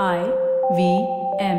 [0.00, 0.24] I
[0.74, 1.06] V
[1.38, 1.58] M.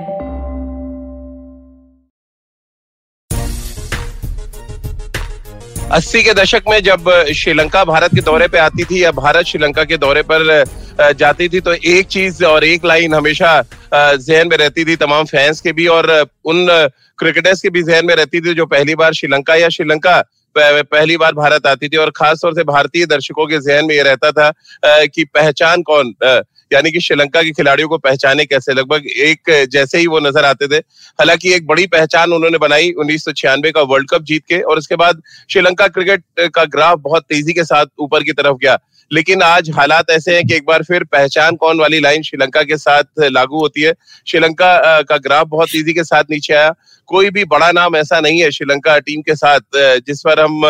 [5.92, 9.84] अस्सी के दशक में जब श्रीलंका भारत के दौरे पे आती थी या भारत श्रीलंका
[9.84, 10.64] के दौरे पर
[11.18, 13.60] जाती थी तो एक चीज़ और एक लाइन हमेशा
[13.94, 16.12] जहन में रहती थी, तमाम फैंस के भी और
[16.46, 16.66] उन
[17.20, 20.22] क्रिकेटर्स के भी जहन में रहती थी, जो पहली बार श्रीलंका या श्रीलंका
[20.58, 24.04] पहली बार भारत आती थी और खास तौर से भारतीय दर्शकों के जहन में ये
[24.04, 24.52] रहता था
[25.06, 26.14] कि पहचान कौन
[26.72, 28.74] यानी कि श्रीलंका के खिलाड़ियों को पहचाने कैसे?
[28.74, 30.78] लगभग एक जैसे ही वो नज़र आते थे।
[31.20, 34.78] हालाँकि एक बड़ी पहचान उन्होंने बनाई उन्नीस सौ छियानबे का वर्ल्ड कप जीत के और
[34.78, 36.24] उसके बाद श्रीलंका क्रिकेट
[36.56, 38.78] का ग्राफ बहुत तेज़ी के साथ ऊपर की तरफ़ गया।
[39.12, 42.78] लेकिन आज हालात ऐसे हैं कि एक बार फिर पहचान कौन वाली लाइन श्रीलंका के
[42.78, 43.94] साथ लागू होती है।
[44.28, 46.74] श्रीलंका का ग्राफ बहुत तेज़ी के साथ नीचे आया।
[47.08, 50.66] कोई भी बड़ा नाम ऐसा नहीं है श्रीलंका टीम के साथ जिस पर हम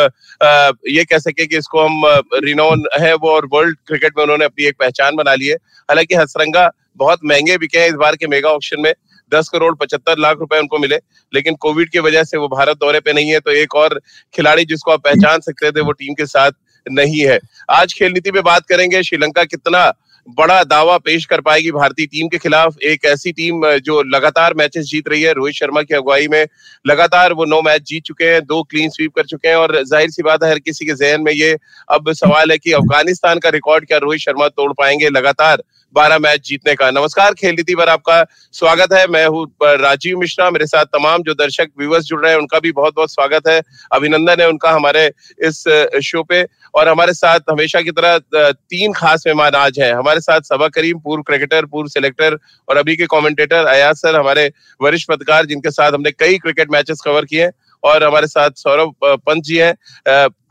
[0.90, 2.02] ये कह सके कि इसको हम
[2.44, 5.56] रिनोन है वो और वर्ल्ड क्रिकेट में उन्होंने अपनी एक पहचान बना ली है।
[5.90, 8.94] हालाँकि हसरंगा बहुत महँगे बिके हैं इस बार के मेगा ऑप्शन में।
[9.32, 10.96] दस करोड़ पचहत्तर लाख रुपए उनको मिले,
[11.34, 14.00] लेकिन कोविड की वजह से वो भारत दौरे पे नहीं है तो एक और
[14.36, 16.52] खिलाड़ी जिसको आप पहचान सकते थे वो टीम के साथ
[16.86, 17.40] नहीं है।
[17.72, 19.92] आज खेल नीति में बात करेंगे, श्रीलंका कितना
[20.28, 24.86] बड़ा दावा पेश कर पाएगी भारतीय टीम के खिलाफ। एक ऐसी टीम जो लगातार मैचेस
[24.86, 26.46] जीत रही है, रोहित शर्मा की अगुवाई में।
[26.86, 30.10] लगातार वो नौ मैच जीत चुके हैं, दो क्लीन स्वीप कर चुके हैं, और ज़ाहिर
[30.10, 31.56] सी बात है, हर किसी के जहन में ये
[31.90, 35.64] अब सवाल है कि अफ़गानिस्तान का रिकॉर्ड क्या रोहित शर्मा तोड़ पाएँगे लगातार
[35.96, 40.50] बारह मैच जीतने का। नमस्कार, खेल नीति पर आपका स्वागत है। मैं हूँ राजीव मिश्रा,
[40.52, 43.62] मेरे साथ तमाम जो दर्शक, व्यूवर्स जुड़ रहे हैं, उनका भी बहुत बहुत स्वागत है।
[43.92, 45.06] अभिनंदन है उनका हमारे
[45.40, 45.64] इस
[46.04, 46.42] शो पे।
[46.74, 51.00] और हमारे साथ हमेशा की तरह तीन खास मेहमान आज हैं। हमारे साथ सबा करीम,
[51.00, 55.92] पूर्व क्रिकेटर पूर्व सिलेक्टर और अभी के कमेंटेटर अयाज सर, हमारे वरिष्ठ पत्रकार, जिनके साथ
[55.92, 57.50] हमने कई क्रिकेट मैचेस कवर किए
[57.84, 59.74] और हमारे साथ सौरभ पंत जी हैं।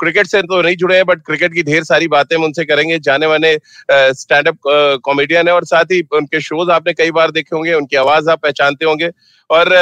[0.01, 2.99] क्रिकेट से तो नहीं जुड़े हैं बट क्रिकेट की ढेर सारी बातें हम उनसे करेंगे।
[3.01, 3.57] जाने माने
[3.91, 4.59] स्टैंड अप
[5.05, 8.43] कॉमेडियन है और साथ ही उनके शोज़ आपने कई बार देखे होंगे, उनकी आवाज़ आप
[8.43, 9.11] पहचानते होंगे।
[9.51, 9.75] और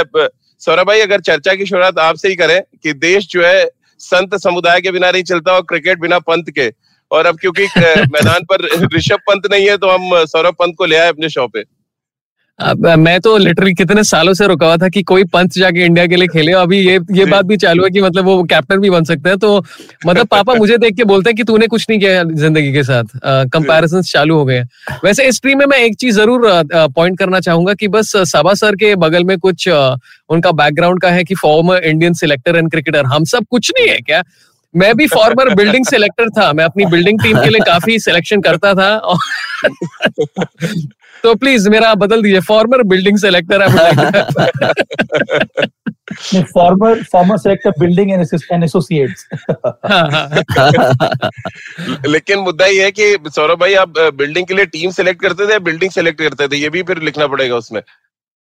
[0.63, 3.69] सौरभ भाई, अगर चर्चा की शुरुआत आपसे ही करें कि देश जो है
[4.01, 6.71] संत समुदाय के बिना नहीं चलता और क्रिकेट बिना पंत के।
[7.11, 7.67] और अब क्योंकि
[8.09, 8.65] मैदान पर
[8.97, 11.63] ऋषभ पंत नहीं है तो हम सौरभ पंत को ले आए अपने शो पे।
[12.61, 16.17] मैं तो लिटरली कितने सालों से रुका हुआ था कि कोई पंच जाके इंडिया के
[16.17, 19.05] लिए खेले अभी ये ये बात भी चालू है कि मतलब वो कैप्टन भी बन
[19.05, 19.65] सकते हैं तो
[20.07, 23.05] मतलब पापा मुझे देख के बोलते हैं कि तूने कुछ नहीं किया ज़िंदगी के साथ
[23.53, 27.41] कंपैरिजन चालू हो गए हैं। वैसे इस स्ट्रीम में मैं एक चीज़ ज़रूर पॉइंट करना
[27.41, 31.85] चाहूँगा कि बस सबा सर के बगल में कुछ उनका बैकग्राउंड का है कि former
[31.85, 34.23] Indian selector and cricketer हम सब कुछ नहीं है क्या?
[34.77, 38.75] मैं भी फॉर्मर बिल्डिंग सिलेक्टर था मैं अपनी बिल्डिंग टीम के लिए काफ़ी सिलेक्शन करता
[38.75, 39.19] था और
[41.23, 43.67] तो प्लीज़ मेरा बदल दीजिए former building selector
[46.55, 49.11] former former selector building and associate
[52.07, 55.53] लेकिन मुद्दा ये है कि सौरभ भाई आप बिल्डिंग के लिए टीम सेलेक्ट करते थे
[55.53, 56.57] या बिल्डिंग सेलेक्ट करते थे?
[56.57, 57.83] ये भी फिर लिखना पड़ेगा उसमें।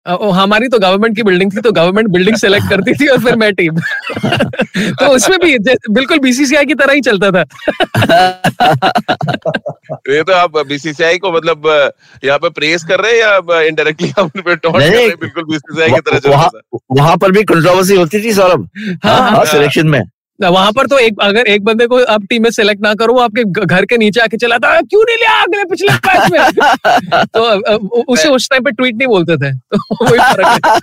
[0.09, 3.55] हमारी तो गवर्नमेंट की बिल्डिंग थी तो गवर्नमेंट बिल्डिंग सेलेक्ट करती थी और फिर मैं
[3.55, 3.75] टीम
[4.79, 5.59] तो उसमें भी
[5.91, 7.41] बिल्कुल बीसीसीआई की तरह ही चलता था.
[10.11, 11.93] ये तो आप बीसीसीआई को मतलब
[12.25, 15.15] यहाँ पे प्रेस कर रहे हैं या इनडायरेक्टली आप उन पे टॉन्ट कर रहे हैं?
[15.21, 18.69] बिल्कुल बीसीसीआई की तरह चल वहाँ था। वहाँ पर भी कंट्रोवर्सी होती थी सौरभ।
[19.05, 20.03] हाँ, हाँ। सिलेक्शन में।
[20.49, 23.21] वहाँ पर तो एक अगर एक बंदे को आप टीम में सेलेक्ट ना करो वो
[23.21, 27.25] आपके घर के नीचे आके चला था क्यों नहीं लिया अगले पिछले मैच में?
[27.35, 30.81] तो उसे उस टाइम पे ट्वीट नहीं बोलते थे तो वही फ़र्क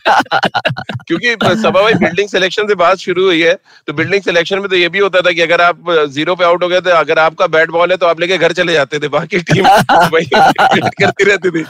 [1.07, 3.57] क्योंकि सभा भाई बिल्डिंग सिलेक्शन से बात शुरू हुई है
[3.87, 6.63] तो बिल्डिंग सिलेक्शन में तो ये भी होता था कि अगर आप ज़ीरो पे आउट
[6.63, 9.07] हो गए थे अगर आपका बैट बॉल है तो आप लेके घर चले जाते थे
[9.07, 9.63] बाकी टीम
[11.01, 11.65] करती रहती थी।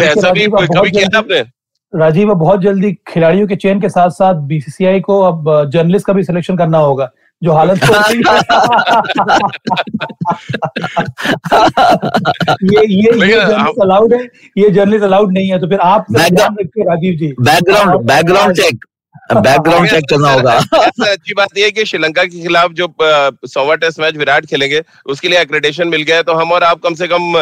[0.00, 1.55] ऐसा भी कभी किया था आपने?
[1.96, 6.12] राजीव अब बहुत जल्दी खिलाड़ियों के चयन के साथ साथ बीसीसीआई को अब जर्नलिस्ट का
[6.12, 7.10] भी सिलेक्शन करना होगा
[7.42, 7.92] जो हालत तो
[12.64, 14.20] ये ये ये जर्नलिस्ट अलाउड है
[14.58, 17.28] ये जर्नलिस्ट अलाउड नहीं है तो फिर आप Rajiv ji.
[17.40, 18.84] Background background check
[19.34, 20.52] background check करना होगा।
[21.04, 22.86] अच्छी बात यह है कि श्रीलंका के खिलाफ जो
[23.46, 26.80] सौवा टेस्ट मैच विराट खेलेंगे उसके लिए एक्रेडिटेशन मिल गया है तो हम और आप
[26.84, 27.36] कम से कम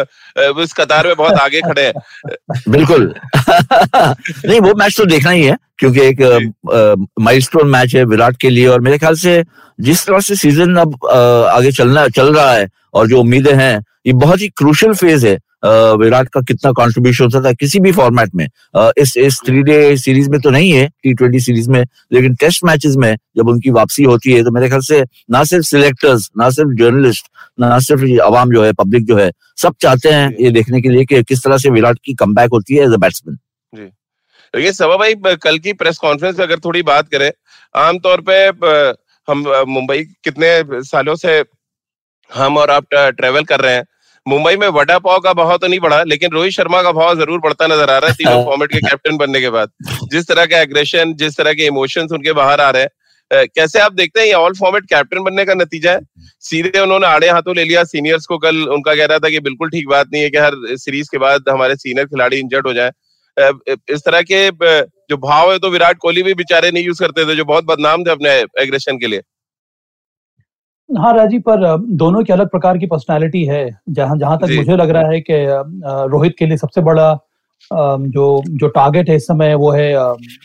[0.62, 1.92] इस कतार में बहुत आगे खड़े हैं।
[2.68, 3.14] बिल्कुल।
[4.46, 6.52] नहीं वो मैच तो देखना ही है क्योंकि एक
[7.20, 9.42] माइलस्टोन मैच है विराट के लिए और मेरे ख्याल से
[9.78, 11.06] जिस तरह से सीज़न अब
[11.50, 13.76] आगे चलना चल रहा है और जो उम्मीदें हैं
[14.06, 18.34] ये बहुत ही क्रूशल फ़ेज़ है। विराट का कितना कंट्रीब्यूशन होता था किसी भी फॉर्मेट
[18.34, 18.46] में।
[18.98, 21.82] इस इस थ्री डे सीरीज़ में तो नहीं है टी ट्वेंटी सीरीज़ में
[22.12, 25.64] लेकिन टेस्ट मैचेस में जब उनकी वापसी होती है तो मेरे ख्याल से ना सिर्फ़
[25.64, 27.30] सिलेक्टर्स ना सिर्फ़ जर्नलिस्ट
[27.60, 31.04] ना सिर्फ़ आवाम जो है पब्लिक जो है सब चाहते हैं ये देखने के लिए
[31.04, 33.38] कि किस तरह से विराट की कम होती है एज अ बैट्समैन
[34.54, 37.30] ये सभा भाई कल की प्रेस कॉन्फ्रेंस में अगर थोड़ी बात करें
[37.74, 38.34] आमतौर पे
[39.28, 41.42] हम मुंबई कितने सालों से
[42.30, 43.84] हम और आप ट्रेवल कर रहे हैं
[44.26, 47.40] मुंबई में वडा पाव का भाव तो नहीं बढ़ा लेकिन रोहित शर्मा का भाव ज़रूर
[47.40, 49.70] बढ़ता नज़र आ रहा है तीनों फॉर्मेट के कैप्टन बनने के बाद।
[50.12, 53.92] जिस तरह का एग्रेशन जिस तरह के इमोशंस उनके बाहर आ रहे हैं कैसे आप
[53.92, 56.00] देखते हैं ये ऑल फॉर्मेट कैप्टन बनने का नतीजा है?
[56.40, 59.70] सीधे उन्होंने आड़े हाथों ले लिया सीनियर्स को कल उनका कह रहा था कि बिल्कुल
[59.70, 62.90] ठीक बात नहीं है कि हर सीरीज़ के बाद हमारे सीनियर खिलाड़ी इंजर्ड हो जाए।
[63.90, 67.36] इस तरह के जो भाव है तो विराट कोहली भी बेचारे नहीं यूज़ करते थे
[67.36, 68.30] जो बहुत बदनाम थे अपने
[68.62, 69.20] एग्रेशन के लिए।
[70.90, 74.90] हाँ राज़ी पर दोनों की अलग प्रकार की पर्सनालिटी है। जहाँ जहाँ तक मुझे लग
[74.90, 75.34] रहा है कि
[76.10, 77.12] रोहित के लिए सबसे बड़ा
[77.70, 79.92] जो जो टारगेट है इस समय वो है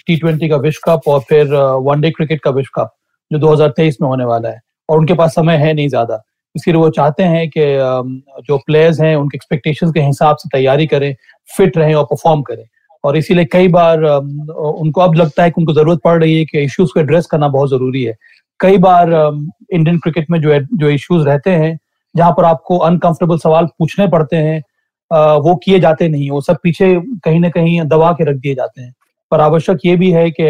[0.07, 1.53] टी ट्वेंटी का विश्व कप और फिर
[1.83, 2.94] वनडे क्रिकेट का विश्व कप
[3.31, 4.59] जो 2023 में होने वाला है।
[4.89, 6.21] और उनके पास समय है नहीं ज़्यादा।
[6.56, 7.65] इसलिए वो चाहते हैं कि
[8.47, 11.13] जो प्लेयर्स हैं उनके एक्सपेक्टेशंस के हिसाब से तैयारी करें
[11.50, 12.63] फिट रहें और परफॉर्म करें।
[13.03, 16.63] और इसीलिए कई बार उनको अब लगता है कि उनको ज़रूरत पड़ रही है कि
[16.63, 18.15] इश्यूज़ को एड्रेस करना बहुत ज़रूरी है।
[18.60, 19.10] कई बार
[19.74, 21.78] इंडियन क्रिकेट में जो जो इश्यूज़ रहते हैं
[22.16, 24.60] जहाँ पर आपको अनकंफर्टेबल सवाल पूछने पड़ते हैं
[25.42, 28.82] वो किए जाते नहीं वो सब पीछे कहीं ना कहीं दबा के रख दिए जाते
[28.82, 28.94] हैं।
[29.32, 30.44] पर आवश्यक ये भी है कि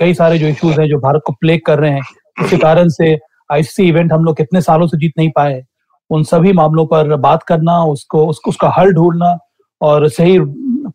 [0.00, 2.02] कई सारे जो इश्यूज़ हैं जो भारत को प्लेग कर रहे हैं
[2.42, 3.14] उसके कारण से
[3.52, 5.62] आईसीसी इवेंट हम लोग कितने सालों से जीत नहीं पाए।
[6.10, 9.36] उन सभी मामलों पर बात करना उसको उसको उसका हल ढूंढना
[9.80, 10.38] और सही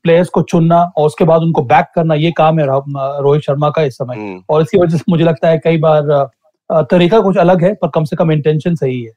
[0.03, 3.81] प्लेयर्स को चुनना और उसके बाद उनको बैक करना ये काम है रोहित शर्मा का
[3.83, 6.01] इस समय। हम्म। और इसी वजह से मुझे लगता है कई बार
[6.69, 9.11] तरीका कुछ अलग है पर कम से कम इंटेंशन सही है।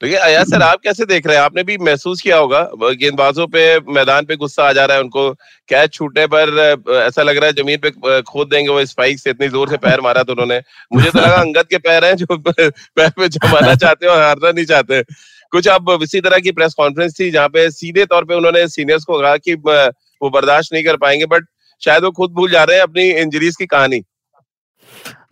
[0.00, 1.42] तो ये अया सर आप कैसे देख रहे हैं?
[1.42, 2.60] आपने भी महसूस किया होगा
[2.92, 3.62] गेंदबाजों पे
[3.92, 5.30] मैदान पे गुस्सा आ जा रहा है उनको
[5.68, 6.58] कैच छूटने पर
[6.98, 10.00] ऐसा लग रहा है ज़मीन पे खोद देंगे वो स्पाइक से इतनी ज़ोर से पैर
[10.00, 10.60] मारा था उन्होंने।
[10.92, 14.50] मुझे तो लगा अंगद के पैर हैं जो पैर पे जमाना चाहते हैं और हारना
[14.50, 15.02] नहीं चाहते।
[15.52, 19.04] कुछ अब इसी तरह की प्रेस कॉन्फ्रेंस थी जहाँ पे सीधे तौर पर उन्होंने सीनियर्स
[19.04, 21.46] को कहा कि वो बर्दाश्त नहीं कर पाएँगे बट
[21.82, 24.02] शायद वो खुद भूल जा रहे हैं अपनी इंजरीज की कहानी।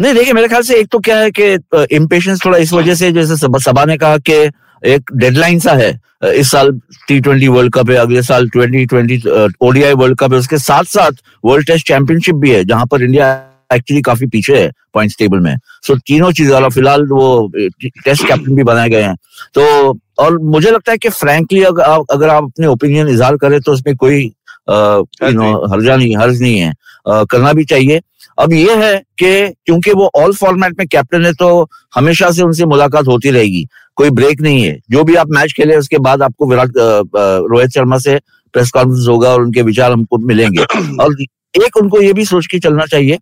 [0.01, 1.53] नहीं देखिए मेरे ख्याल से एक तो क्या है कि
[1.97, 4.51] इम्पेशंस थोड़ा इस वजह से जैसे सबा ने कहा कि
[4.83, 5.93] एक डेडलाइन सा है
[6.25, 6.71] इस साल
[7.09, 9.23] टी ट्वेंटी वर्ल्ड कप है अगले साल twenty twenty
[9.63, 13.33] ODI world cup है उसके साथ साथ वर्ल्ड टेस्ट चैंपियनशिप भी है जहाँ पर इंडिया
[13.75, 18.57] एक्चुअली काफ़ी पीछे है पॉइंट्स टेबल में। सो तीनों चीज़ें और फ़िलहाल वो टेस्ट कैप्टन
[18.57, 19.17] भी बनाए गए हैं।
[19.55, 23.61] तो और मुझे लगता है कि फ्रैंकली अगर आप अगर आप अपने ओपिनियन इजहार करें
[23.61, 26.73] तो उसमें कोई यू नो हर्जा नहीं। हर्ज नहीं है।
[27.09, 28.01] करना भी चाहिए।
[28.39, 32.67] अब ये है कि क्योंकि वो ऑल फॉर्मेट में कैप्टन है तो हमेशा से उनसे
[32.67, 36.47] मुलाकात होती रहेगी। कोई ब्रेक नहीं है। जो भी आप मैच खेले उसके बाद आपको
[36.51, 38.19] विराट रोहित शर्मा से
[38.55, 40.65] प्रेस कॉन्फ्रेंस होगा और उनके विचार हमको मिलेंगे।
[41.01, 41.17] और
[41.55, 43.19] एक उनको ये भी सोच के चलना चाहिए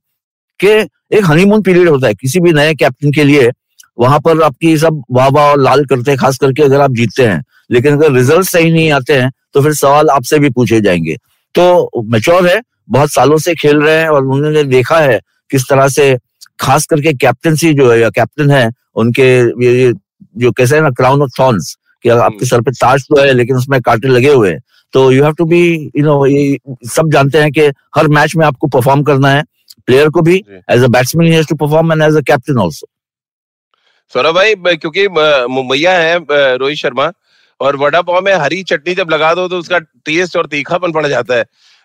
[0.61, 0.69] कि
[1.17, 3.51] एक हनीमून पीरियड होता है। किसी भी नए कैप्टन के लिए
[3.99, 7.27] वहाँ पर आपकी सब वाह वाह और लाल करते हैं खास करके अगर आप जीतते
[7.27, 11.17] हैं। लेकिन अगर रिज़ल्ट सही नहीं आते हैं तो फिर सवाल आपसे भी पूछे जाएँगे।
[11.55, 12.61] तो मेच्योर है
[12.91, 15.21] बहुत सालों से खेल रहे हैं और उन्होंने देखा है
[15.51, 16.17] किस तरह से
[16.61, 19.29] खास करके कैप्टनसी जो है या कैप्टन है उनके
[19.65, 19.93] ये
[20.37, 23.57] जो कैसे है ना क्राउन ऑफ़ थॉर्न्स कि आपके सर पे ताज तो है लेकिन
[23.57, 24.61] उसमें कांटे लगे हुए हैं।
[24.95, 25.63] तो you have to be
[25.97, 26.59] you know ये
[26.91, 27.67] सब जानते हैं कि
[27.97, 29.43] हर मैच में आपको परफॉर्म करना है
[29.87, 30.37] प्लेयर को भी
[30.71, 32.87] as a batsman has to perform and as a captain also
[34.13, 35.07] Saurabh भाई क्योंकि
[35.55, 36.19] मुंबईया है
[36.57, 37.11] रोहित शर्मा
[37.61, 41.07] और वड़ा पाव में हरी चटनी जब लगा दो तो उसका टेस्ट और तीखापन पड़
[41.07, 41.45] जाता है।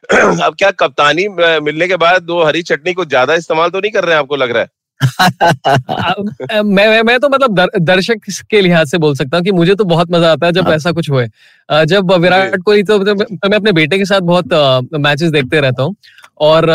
[0.44, 1.28] अब क्या कप्तानी
[1.62, 4.36] मिलने के बाद दो हरी चटनी को ज़्यादा इस्तेमाल तो नहीं कर रहे हैं आपको
[4.36, 4.70] लग रहा है?
[6.64, 8.20] मैं मैं मैं तो मतलब दर, दर्शक
[8.50, 10.76] के लिहाज से बोल सकता हूँ कि मुझे तो बहुत मज़ा आता है जब हाँ।
[10.76, 11.28] ऐसा कुछ हुए।
[11.70, 14.54] जब विराट कोहली तो तो तो मैं अपने बेटे के साथ बहुत
[15.00, 15.96] मैचेस देखते रहता हूँ।
[16.38, 16.66] और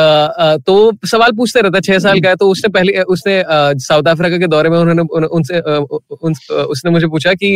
[0.66, 0.74] तो
[1.06, 3.42] सवाल पूछते रहता छह साल का है तो उसने पहले उसने
[3.84, 7.50] साउथ अफ्रीका के दौरे में उन्होंने उनसे उन, उसने मुझे पूछा कि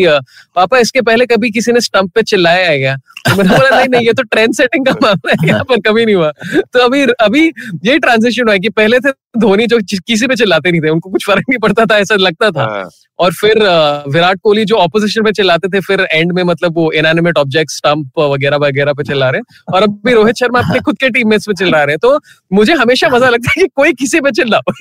[0.56, 2.96] पापा इसके पहले कभी किसी ने स्टंप पे चिल्लाया है क्या?
[2.96, 6.04] तो मैंने बोला नहीं नहीं ये तो ट्रेंड सेटिंग का मामला है यहाँ पर कभी
[6.04, 6.30] नहीं हुआ।
[6.72, 7.46] तो अभी अभी
[7.84, 11.10] ये ट्रांजेक्शन हुआ है कि पहले थे धोनी जो किसी पे चिल्लाते नहीं थे उनको
[11.10, 13.58] कुछ फ़र्क नहीं पड़ता था ऐसा लगता था। हाँ, और फिर
[14.08, 18.18] विराट कोहली जो ऑपोजिशन पे चिल्लाते थे फिर एंड में मतलब वो इनएनिमेट ऑब्जेक्ट स्टंप
[18.20, 21.54] वगैरह वगैरह पे चिल्ला रहे हैं और अभी रोहित शर्मा अपने खुद के टीममेट्स पे
[21.54, 22.18] चिल्ला रहे हैं तो
[22.52, 24.72] मुझे हमेशा मज़ा लगता है कि कोई किसी पे चिल्लाओ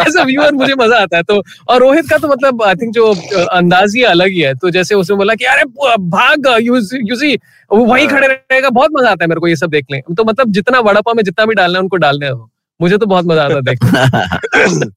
[0.00, 2.94] एज अ व्यूअर मुझे मज़ा आता है तो और रोहित का तो मतलब आई थिंक
[2.94, 3.12] जो
[3.52, 5.64] अंदाज ही अलग ही है तो जैसे उसने बोला कि अरे
[6.10, 7.34] भाग यू सी
[7.70, 10.52] वो वहीं खड़े रहेगा बहुत मज़ा आता है मेरे को ये सब देखने तो मतलब
[10.52, 12.50] जितना वड़ा पाव में जितना भी डालना है उनको डालने हो
[12.80, 14.90] मुझे तो बहुत मज़ा आता है देखने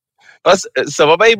[0.45, 1.35] बस सभा भाई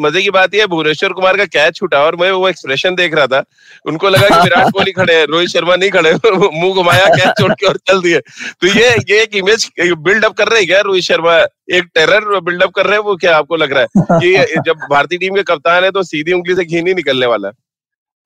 [0.00, 3.14] मज़े की बात यह है भुवनेश्वर कुमार का कैच छूटा और मैं वो एक्सप्रेशन देख
[3.14, 3.42] रहा था।
[3.86, 7.52] उनको लगा कि विराट कोहली खड़े हैं रोहित शर्मा नहीं खड़े मुँह घुमाया कैच छोड़
[7.52, 11.04] के और चल दिए। तो ये ये एक इमेज बिल्डअप कर रहे हैं क्या रोहित
[11.04, 11.36] शर्मा?
[11.76, 14.18] एक टेरर बिल्डअप कर रहे हैं वो क्या आपको लग रहा है?
[14.20, 17.50] कि जब भारतीय टीम के कप्तान है तो सीधी उंगली से घी नहीं निकलने वाला।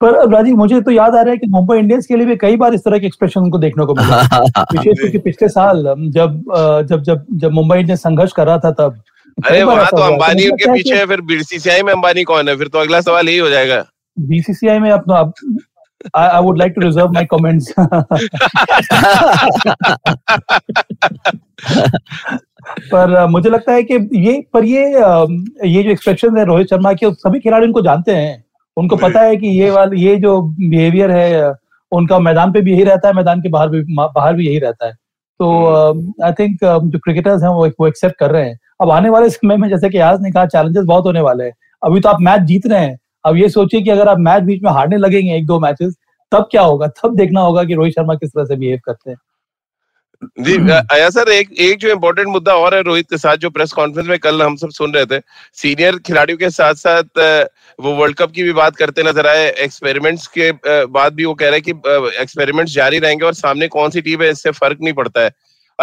[0.01, 2.55] पर राजीव मुझे तो याद आ रहा है कि मुंबई इंडियंस के लिए भी कई
[2.57, 4.17] बार इस तरह के एक्सप्रेशन उनको देखने को मिला।
[4.73, 5.83] विशेष करके पिछले साल
[6.17, 6.43] जब
[6.89, 9.01] जब जब जब मुंबई इंडियंस संघर्ष कर रहा था तब
[9.45, 12.55] अरे वहाँ तो अंबानी उनके लगता पीछे है फिर बीसीसीआई में अंबानी कौन है?
[12.57, 13.83] फिर तो अगला सवाल यही हो जाएगा।
[14.17, 15.31] बीसीसीआई में अपना
[16.17, 17.73] I I would like to reserve my comments
[22.91, 25.27] पर uh, मुझे लगता है कि ये पर ये uh,
[25.65, 28.43] ये जो एक्सप्रेशन है रोहित शर्मा के सभी खिलाड़ी उनको जानते हैं।
[28.77, 31.53] उनको पता है कि ये वाला ये जो बिहेवियर है uh,
[31.91, 34.87] उनका मैदान पे भी यही रहता है मैदान के बाहर भी बाहर भी यही रहता
[34.87, 35.47] है। तो
[36.25, 39.57] आई थिंक जो क्रिकेटर्स हैं वो वो एक्सेप्ट कर रहे हैं। अब आने वाले समय
[39.57, 42.41] में जैसे कि आज ने कहा चैलेंजेस बहुत होने वाले हैं। अभी तो आप मैच
[42.43, 45.45] जीत रहे हैं। अब ये सोचिए कि अगर आप मैच बीच में हारने लगेंगे एक
[45.45, 45.93] दो मैचेस
[46.31, 46.87] तब क्या होगा?
[46.87, 49.17] तब देखना होगा कि रोहित शर्मा किस तरह से बिहेव करते हैं।
[50.39, 50.55] जी
[50.93, 54.07] आया सर एक एक जो इम्पोर्टेंट मुद्दा और है रोहित के साथ जो प्रेस कॉन्फ्रेंस
[54.07, 55.19] में कल हम सब सुन रहे थे।
[55.57, 57.19] सीनियर खिलाड़ियों के साथ साथ
[57.79, 60.51] वो वर्ल्ड कप की भी बात करते नज़र आए। एक्सपेरिमेंट्स के
[60.87, 64.21] बाद भी वो कह रहे हैं कि एक्सपेरिमेंट्स जारी रहेंगे और सामने कौन सी टीम
[64.23, 65.31] है इससे फ़र्क नहीं पड़ता है।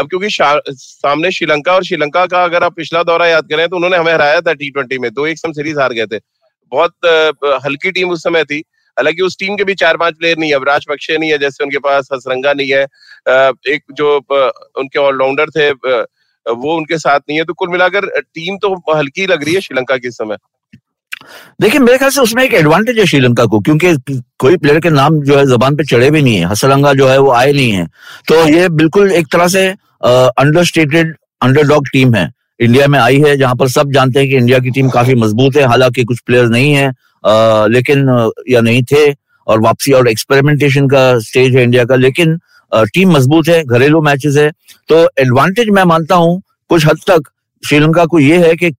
[0.00, 3.96] अब क्योंकि सामने श्रीलंका और श्रीलंका का अगर आप पिछला दौरा याद करें तो उन्होंने
[3.96, 6.18] हमें हराया था टी ट्वेंटी में। दो एक सम सीरीज़ हार गए थे।
[6.72, 8.58] बहुत हल्की टीम उस समय थी।
[8.96, 11.64] हालाँकि उस टीम के भी चार पाँच प्लेयर नहीं है। राज पक्षे नहीं है, जैसे
[11.64, 12.82] उनके पास हसरंगा नहीं है।
[13.74, 14.16] एक जो
[14.78, 19.44] उनके ऑलराउंडर थे वो उनके साथ नहीं है। तो कुल मिलाकर टीम तो हल्की लग
[19.44, 20.36] रही है श्रीलंका के समय।
[21.60, 23.94] देखिए, मेरे ख्याल से उसमें एक एडवांटेज है श्रीलंका को, क्योंकि
[24.38, 27.18] कोई प्लेयर के नाम जो है, जबान पे चढ़े भी नहीं है। हसरंगा जो है,
[27.18, 27.86] वो आए नहीं है।
[28.28, 29.68] तो ये बिल्कुल एक तरह से
[30.00, 32.28] अंडरस्टेटेड अंडरडॉग टीम है।
[32.60, 35.56] इंडिया में आई है जहाँ पर सब जानते हैं कि इंडिया की टीम काफ़ी मज़बूत
[35.56, 39.10] है हालाँकि कुछ प्लेयर नहीं है आ, लेकिन या नहीं थे
[39.46, 42.38] और वापसी और एक्सपेरिमेंटेशन का स्टेज है इंडिया का लेकिन
[42.72, 44.50] आ, टीम मज़बूत है घरेलू मैचेस है।
[44.88, 46.40] तो एडवांटेज मैं मानता हूँ
[46.70, 47.30] कुछ हद तक
[47.62, 48.70] श्रीलंका को ये है कि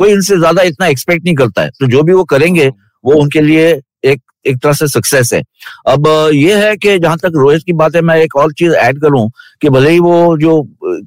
[0.00, 2.68] कोई इनसे ज़्यादा इतना एक्सपेक्ट नहीं करता है। तो जो भी वो करेंगे
[3.04, 3.72] वो उनके लिए
[4.04, 5.42] एक एक तरह से सक्सेस है।
[5.88, 9.00] अब ये है कि जहाँ तक रोहित की बात है मैं एक और चीज़ ऐड
[9.02, 9.28] करूँ
[9.62, 10.62] कि भले ही वो जो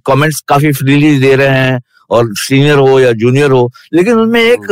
[0.07, 4.71] कमेंट्स काफ़ी फ्रीली दे रहे हैं और सीनियर हो या जूनियर हो लेकिन उनमें एक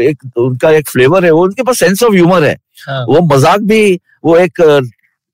[0.00, 3.60] एक उनका एक फ्लेवर है वो उनके पास सेंस ऑफ़ ह्यूमर है। हाँ। वो मज़ाक
[3.62, 4.62] भी वो एक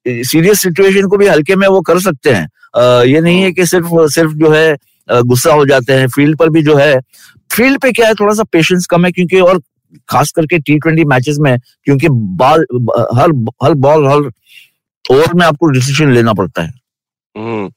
[0.06, 3.88] सीरियस सिचुएशन को भी हल्के में वो कर सकते हैं। ये नहीं है कि सिर्फ़
[4.14, 4.76] सिर्फ़ जो है
[5.08, 6.98] गुस्सा हो जाते हैं फ़ील्ड पर भी जो है
[7.50, 9.60] फ़ील्ड पे क्या है थोड़ा सा पेशेंस कम है क्योंकि और
[10.08, 12.66] खास करके टी ट्वेंटी मैचेस में क्योंकि बॉल
[13.14, 14.30] हर हर बॉल हर
[15.12, 16.72] ओवर में आपको डिसीज़न लेना पड़ता है।
[17.36, 17.70] हम्म।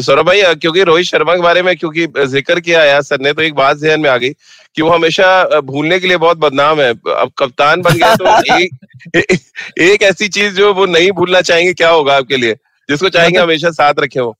[0.00, 3.42] सौरभ भाई क्योंकि रोहित शर्मा के बारे में क्योंकि ज़िक्र किया आया सर ने तो
[3.42, 4.30] एक बात जहन में आ गई
[4.76, 8.70] कि वो हमेशा भूलने के लिए बहुत बदनाम है। अब कप्तान बन गया तो एक
[9.78, 12.54] एक ऐसी चीज़ जो वो नहीं भूलना चाहेंगे क्या होगा आपके लिए?
[12.88, 14.36] जिसको चाहेंगे मतलब हमेशा साथ रखे वो।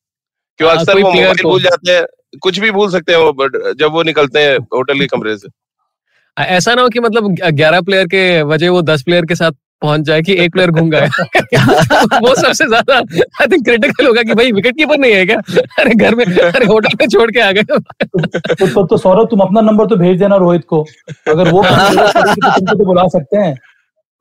[0.58, 2.04] क्यों हाँ, अक्सर वो मोबाइल भूल जाते हैं
[2.42, 5.48] कुछ भी भूल सकते हैं वो जब वो निकलते हैं होटल के कमरे से।
[6.36, 10.00] ऐसा ना हो कि मतलब ग्यारह प्लेयर के वजह वो दस प्लेयर के साथ पहुँच
[10.00, 11.06] जाए कि एक प्लेयर घूम गया।
[12.22, 15.36] वो सबसे ज़्यादा आई थिंक क्रिटिकल होगा कि भाई विकेट कीपर नहीं है क्या?
[15.78, 17.78] अरे घर में अरे होटल में छोड़ के आ गए। तो,
[18.66, 20.86] तो, तो सौरभ तुम अपना नंबर तो भेज देना रोहित को।
[21.28, 23.54] अगर वो तो तो बुला सकते हैं।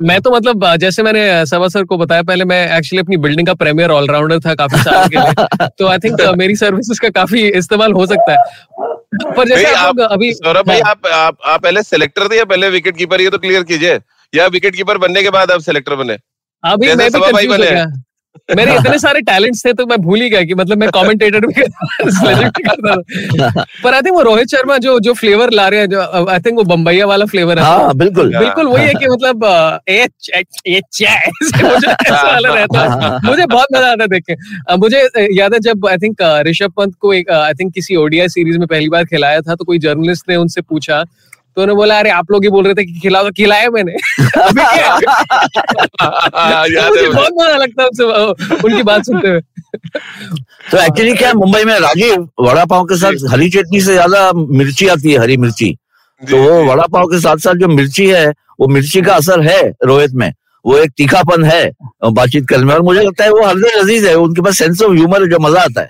[0.01, 3.53] मैं तो मतलब जैसे मैंने सवा सर को बताया पहले मैं एक्चुअली अपनी बिल्डिंग का
[3.53, 7.93] प्रीमियर ऑलराउंडर था काफ़ी साल के लिए। तो आई थिंक मेरी सर्विसेज़ का काफ़ी इस्तेमाल
[7.93, 8.37] हो सकता है।
[9.15, 12.45] पर जैसे आप, आप अभी सौरभ भाई हाँ। आप, आप आप पहले सेलेक्टर थे या
[12.45, 13.99] पहले विकेट कीपर ये तो क्लियर कीजिए।
[14.35, 16.17] या विकेट कीपर बनने के बाद आप सेलेक्टर बने?
[16.63, 17.85] अभी मैं भी कंफ्यूज हो गया।
[18.55, 21.53] मेरे इतने सारे टैलेंट्स थे तो मैं भूल ही गया कि मतलब मैं कमेंटेटर भी
[21.53, 26.25] करता था पर आई थिंक वो रोहित शर्मा जो जो फ्लेवर ला रहे हैं जो
[26.29, 29.45] आई थिंक वो बम्बैया वाला फ्लेवर है। हाँ, बिल्कुल। बिल्कुल वही है कि मतलब
[32.23, 34.33] वाला रहता मुझे बहुत मज़ा आता है देख के।
[34.77, 38.57] मुझे याद है जब आई थिंक ऋषभ पंत को एक आई थिंक किसी ओडीआई सीरीज़
[38.57, 41.05] में पहली बार खिलाया था तो कोई जर्नलिस्ट ने उनसे पूछा
[41.57, 43.91] तो उन्होंने बोला अरे आप लोग ही बोल रहे थे कि खिलाओ तो खिलाया मैंने।
[47.13, 47.87] बहुत मज़ा लगता है
[48.65, 49.39] उनकी बात सुनते हुए।
[50.71, 54.87] तो एक्चुअली क्या मुंबई में राजीव वड़ा पाव के साथ हरी चटनी से ज़्यादा मिर्ची
[54.87, 55.71] आती है हरी मिर्ची।
[56.21, 58.27] तो वो वड़ा पाव के साथ साथ जो मिर्ची है
[58.59, 60.31] वो मिर्ची का असर है रोहित में।
[60.65, 61.71] वो एक तीखापन है
[62.05, 64.91] बातचीत करने में और मुझे लगता है वो हर अज़ीज़ है उनके पास सेंस ऑफ़
[64.91, 65.89] ह्यूमर है जो मज़ा आता है।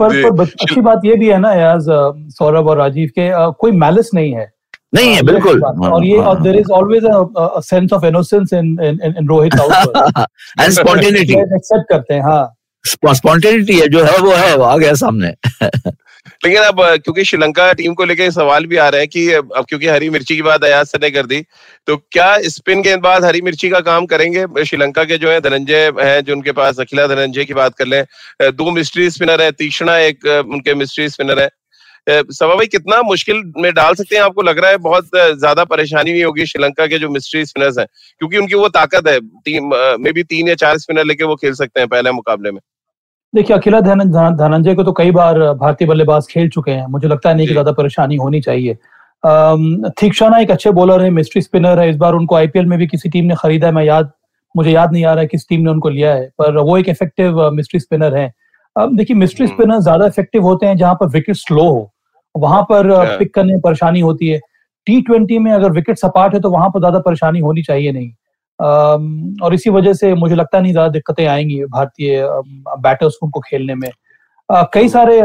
[0.00, 3.72] पर, पर अच्छी बात ये भी है ना यार सौरभ और राजीव के आ, कोई
[3.72, 4.52] मैलिस नहीं है।
[4.94, 9.26] नहीं है बिल्कुल। और ये और there is always a sense of innocence in in
[9.28, 14.76] Rohit and spontaneity accept करते हैं हाँ। स्पॉन्टेनिटी है जो है वो है वो आ
[14.76, 15.28] गया सामने।
[16.44, 19.86] लेकिन अब क्योंकि श्रीलंका टीम को लेकर सवाल भी आ रहे हैं कि अब क्योंकि
[19.86, 21.40] हरी मिर्ची की बात अयाज सर ने कर दी
[21.88, 24.44] तो क्या स्पिन गेंदबाज हरी मिर्ची का काम करेंगे?
[24.64, 28.02] श्रीलंका के जो है धनंजय है जो उनके पास अखिला धनंजय की बात कर ले
[28.52, 31.48] दो मिस्ट्री स्पिनर है तीक्षणा एक उनके मिस्ट्री स्पिनर है।
[32.06, 34.42] सभा भाई कितना मुश्किल में डाल सकते हैं आपको?
[34.42, 37.86] लग रहा है बहुत ज़्यादा परेशानी नहीं होगी श्रीलंका के जो मिस्ट्री स्पिनर्स हैं
[38.20, 39.70] क्योंकि उनकी वो ताकत है। टीम
[40.00, 42.60] मे बी तीन या चार स्पिनर लेके वो खेल सकते हैं पहले मुकाबले में।
[43.34, 47.36] देखिए अखिला धनंजय को तो कई बार भारतीय बल्लेबाज खेल चुके हैं। मुझे लगता है
[47.36, 48.74] नहीं कि ज़्यादा परेशानी होनी चाहिए।
[50.00, 53.08] थीक्षाना एक अच्छे बॉलर है मिस्ट्री स्पिनर है। इस बार उनको आईपीएल में भी किसी
[53.08, 54.12] टीम ने खरीदा है मैं याद
[54.54, 56.88] मुझे याद नहीं आ रहा है किस टीम ने उनको लिया है पर वो एक
[56.88, 58.32] इफ़ेक्टिव मिस्ट्री स्पिनर है।
[58.76, 61.90] देखिए मिस्ट्री हम्म। स्पिनर ज़्यादा इफ़ेक्टिव होते हैं जहाँ पर विकेट स्लो हो।
[62.34, 64.38] वहाँ पर अच्छा। पिक करने में परेशानी होती है।
[64.86, 68.10] टी ट्वेंटी में अगर विकेट सपाट है तो वहाँ पर ज़्यादा परेशानी होनी चाहिए नहीं।
[69.42, 72.22] और इसी वजह से मुझे लगता नहीं ज़्यादा दिक्कतें आएँगी भारतीय
[72.78, 73.88] बैटर्स उनको खेलने में।
[74.72, 75.18] कई सारे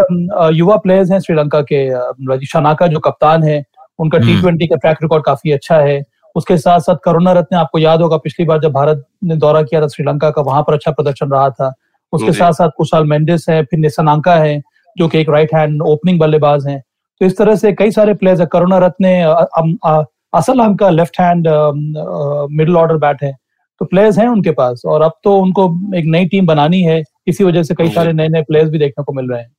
[0.55, 3.63] युवा प्लेयर्स हैं श्रीलंका के शनाका जो कप्तान है
[3.99, 6.01] उनका टी हम्म। ट्वेंटी का ट्रैक रिकॉर्ड काफ़ी अच्छा है।
[6.35, 9.81] उसके साथ साथ करुणा रत्ने आपको याद होगा पिछली बार जब भारत ने दौरा किया
[9.81, 11.71] था श्रीलंका का वहाँ पर अच्छा प्रदर्शन रहा था।
[12.13, 14.61] उसके साथ साथ कुशाल मेंडिस है फिर निसनांका है
[14.95, 16.81] जो कि एक राइट हैंड ओपनिंग बल्लेबाज हैं।
[17.21, 19.05] तो इस तरह से कई सारे प्लेयर्स है। करुणा रत्न
[20.33, 21.47] असल हम का left hand
[22.51, 23.31] middle order bat है।
[23.81, 27.43] तो प्लेयर्स हैं उनके पास और अब तो उनको एक नई टीम बनानी है। इसी
[27.43, 29.51] वजह से कई सारे नए नए प्लेयर्स भी देखने को मिल रहे हैं।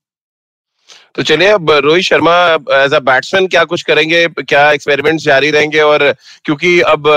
[1.14, 2.34] तो चलिए अब Rohit Sharma
[2.74, 4.26] as a batsman क्या कुछ करेंगे?
[4.28, 5.80] क्या एक्सपेरिमेंट्स जारी रहेंगे?
[5.80, 6.12] और
[6.44, 7.08] क्योंकि अब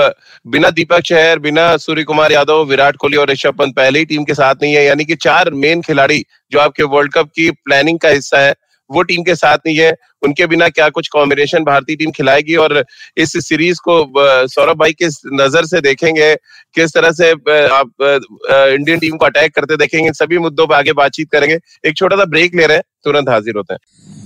[0.46, 4.24] बिना दीपक चहर बिना सूर्य कुमार यादव विराट कोहली और ऋषभ पंत पहले ही टीम
[4.24, 7.98] के साथ नहीं है। यानी कि चार मेन खिलाड़ी जो आपके वर्ल्ड कप की प्लानिंग
[7.98, 8.54] का हिस्सा है
[8.90, 12.56] वो टीम के साथ नहीं है। उनके बिना क्या कुछ कॉम्बिनेशन भारतीय टीम खिलाएगी?
[12.56, 12.84] और
[13.16, 16.34] इस सीरीज़ को सौरभ भाई किस नज़र से देखेंगे?
[16.74, 20.12] किस तरह से आप इंडियन टीम को अटैक करते देखेंगे?
[20.12, 23.56] सभी मुद्दों पर आगे बातचीत करेंगे। एक छोटा सा ब्रेक ले रहे हैं, तुरंत हाजिर
[23.56, 24.23] होते हैं।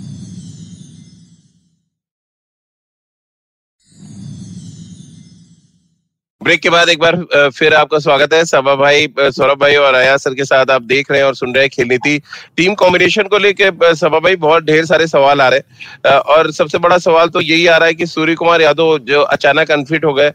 [6.41, 7.17] ब्रेक के बाद एक बार
[7.51, 11.11] फिर आपका स्वागत है। सभा भाई सौरभ भाई और अया सर के साथ आप देख
[11.11, 12.19] रहे हैं और सुन रहे हैं खेल नीति।
[12.57, 15.59] टीम कॉम्बिनेशन को लेके सभा भाई बहुत ढेर सारे सवाल आ रहे
[16.07, 19.23] हैं। और सबसे बड़ा सवाल तो यही आ रहा है कि सूर्य कुमार यादव जो
[19.23, 20.29] अचानक अनफिट हो गए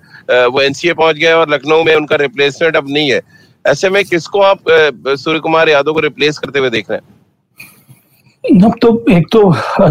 [0.48, 3.22] वो एनसीए पहुँच गए और लखनऊ में उनका रिप्लेसमेंट अब नहीं है।
[3.66, 4.70] ऐसे में किसको आप
[5.08, 7.06] सूर्य कुमार यादव को रिप्लेस करते हुए देख रहे हैं?
[8.64, 9.42] अब तो एक तो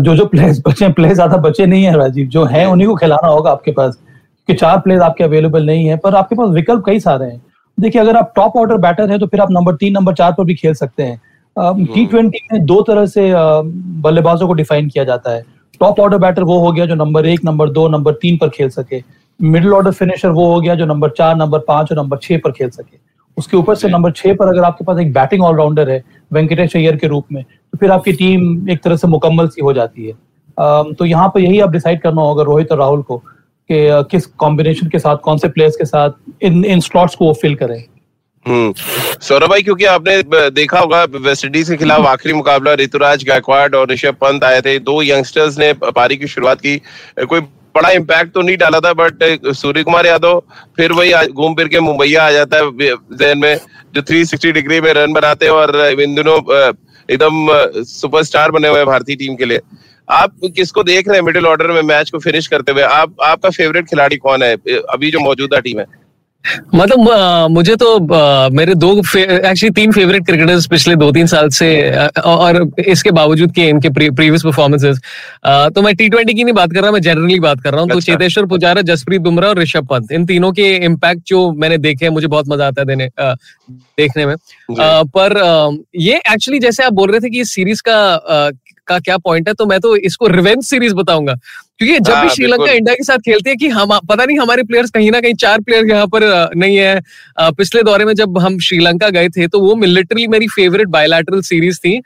[0.01, 3.29] जो जो प्लेयर्स बचे प्लेयर्स ज़्यादा बचे नहीं है राजीव। जो हैं उन्हीं को खिलाना
[3.29, 3.99] होगा आपके पास।
[4.49, 7.41] कि चार प्लेयर आपके अवेलेबल नहीं है पर आपके पास विकल्प कई सारे हैं।
[7.79, 10.45] देखिए अगर आप टॉप ऑर्डर बैटर हैं तो फिर आप नंबर तीन नंबर चार पर
[10.45, 11.21] भी खेल सकते हैं।
[11.87, 13.31] टी ट्वेंटी में दो तरह से
[14.03, 15.45] बल्लेबाजों को डिफाइन किया जाता है।
[15.81, 18.69] टॉप ऑर्डर बैटर वो हो गया जो नंबर एक नंबर दो नंबर तीन पर खेल
[18.71, 19.03] सके।
[19.41, 22.53] मिडिल ऑर्डर फिनिशर वो हो गया जो नंबर चार नंबर पाँच और नंबर छह पर
[22.53, 22.97] खेल सके।
[23.37, 26.97] उसके ऊपर से नंबर छह पर अगर आपके पास एक बैटिंग ऑलराउंडर है वेंकटेश अय्यर
[26.97, 30.13] के रूप में तो फिर आपकी टीम एक तरह से मुकम्मल सी हो जाती है।
[30.93, 33.23] तो यहाँ पर यही आप डिसाइड करना होगा रोहित और राहुल को।
[33.73, 36.11] कि किस कॉम्बिनेशन के साथ कौन से प्लेयर्स के साथ
[36.43, 37.83] इन इन स्लॉट्स को वो फिल करें।
[38.47, 38.73] हम्म।
[39.21, 43.91] सौरभ भाई क्योंकि आपने देखा होगा वेस्ट इंडीज के खिलाफ आखिरी मुकाबला ऋतुराज गायकवाड और
[43.91, 46.77] ऋषभ पंत आए थे। दो यंगस्टर्स ने पारी की शुरुआत की।
[47.29, 47.41] कोई
[47.75, 49.23] बड़ा इम्पैक्ट तो नहीं डाला था बट
[49.57, 50.43] सूर्य कुमार यादव
[50.77, 53.61] फिर वही घूम फिर के मुंबईया आ जाता है जहन में
[53.95, 56.37] जो 360 डिग्री में रन बनाते हैं और इन दिनों
[57.09, 57.47] एकदम
[57.85, 59.61] सुपरस्टार बने हुए हैं भारतीय टीम के लिए।
[60.13, 62.83] आप किसको देख रहे हैं मिडिल ऑर्डर में मैच को फिनिश करते हुए?
[62.83, 64.55] आप आपका फेवरेट खिलाड़ी कौन है?
[64.55, 65.87] अभी जो मौजूदा टीम है।
[66.75, 67.89] मतलब मुझे तो
[68.53, 71.69] मेरे दो एक्चुअली तीन फेवरेट क्रिकेटर्स पिछले दो तीन साल से
[72.21, 74.99] और इसके बावजूद कि इनके प्रीवियस परफॉर्मेंसेस
[75.75, 77.89] तो मैं टी ट्वेंटी की नहीं बात कर रहा मैं जनरली बात कर रहा हूँ।
[77.91, 81.79] तो अच्छा। चेतेश्वर पुजारा जसप्रीत बुमराह और ऋषभ पंत इन तीनों के इम्पैक्ट जो मैंने
[81.79, 83.09] देखे हैं मुझे बहुत मज़ा आता है देने
[83.71, 84.35] देखने में।
[85.17, 85.37] पर
[86.01, 88.51] ये एक्चुअली जैसे आप बोल रहे थे कि इस सीरीज़ का
[88.93, 91.35] का क्या पॉइंट है तो मैं तो इसको रिवेंज सीरीज़ बताऊँगा।
[91.79, 94.63] क्योंकि जब हाँ, भी श्रीलंका इंडिया के साथ खेलती है कि हम पता नहीं हमारे
[94.65, 96.25] प्लेयर्स कहीं ना कहीं चार प्लेयर यहाँ पर
[96.57, 97.01] नहीं है।
[97.39, 101.79] पिछले दौरे में जब हम श्रीलंका गए थे तो वो लिटरली मेरी फेवरेट बायलैटरल सीरीज़
[101.79, 101.99] थी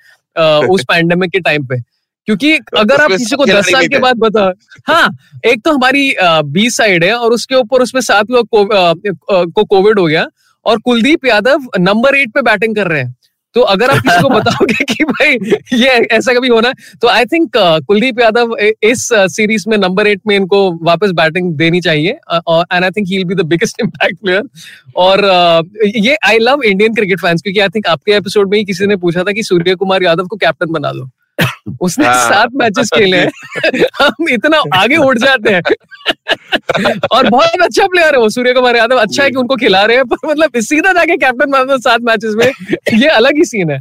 [0.71, 1.81] उस पैंडेमिक के टाइम पे।
[2.29, 4.53] क्योंकि अगर आप किसी को दस साल के बाद बता
[4.87, 5.09] हाँ।
[5.47, 10.07] एक तो हमारी बी साइड है और उसके ऊपर उसमें सात लोग को कोविड हो
[10.07, 10.27] गया
[10.67, 13.15] और कुलदीप यादव नंबर एट पे बैटिंग कर रहे हैं।
[13.57, 15.37] तो अगर आप किसी को बताओगे कि भाई
[15.79, 20.21] ये ऐसा कभी होना है तो आई थिंक कुलदीप यादव इस सीरीज़ में नंबर एट
[20.27, 24.21] में इनको वापस बैटिंग देनी चाहिए and I think he will be the biggest impact
[24.21, 24.43] player
[24.97, 28.65] और uh, ये I love Indian cricket fans क्योंकि आई थिंक आपके एपिसोड में ही
[28.65, 31.11] किसी ने पूछा था कि सूर्य कुमार यादव को कैप्टन बना दो।
[31.81, 35.63] उसने हाँ। सात मैचेस खेले हैं। हम इतना आगे उड़ जाते हैं।
[37.13, 39.97] और बहुत अच्छा प्लेयर है वो सूर्य कुमार यादव। अच्छा है कि उनको खिला रहे
[39.97, 42.51] हैं पर मतलब सीधा जाके कैप्टन बना सात मैचेस में।
[43.01, 43.79] ये अलग ही सीन है।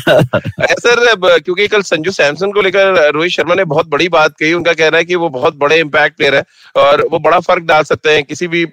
[0.00, 4.72] सर क्योंकि कल संजू सैमसन को लेकर रोहित शर्मा ने बहुत बड़ी बात कही उनका
[4.72, 6.42] कहना है कि वो बहुत बड़े इम्पैक्ट प्लेयर है
[6.76, 8.66] और वो बड़ा फ़र्क डाल सकते हैं किसी भी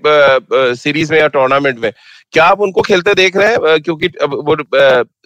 [0.82, 1.92] सीरीज़ में या टूर्नामेंट में।
[2.32, 3.82] क्या आप उनको खेलते देख रहे हैं?
[3.82, 4.56] क्योंकि वो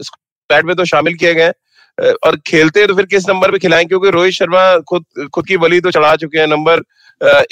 [0.03, 1.53] स्क्वाड में तो शामिल किए गए हैं।
[1.97, 3.85] और खेलते हैं तो फिर किस नंबर पे खिलाएँ?
[3.85, 6.81] क्योंकि रोहित शर्मा खुद खुद की बली तो चढ़ा चुके हैं। नंबर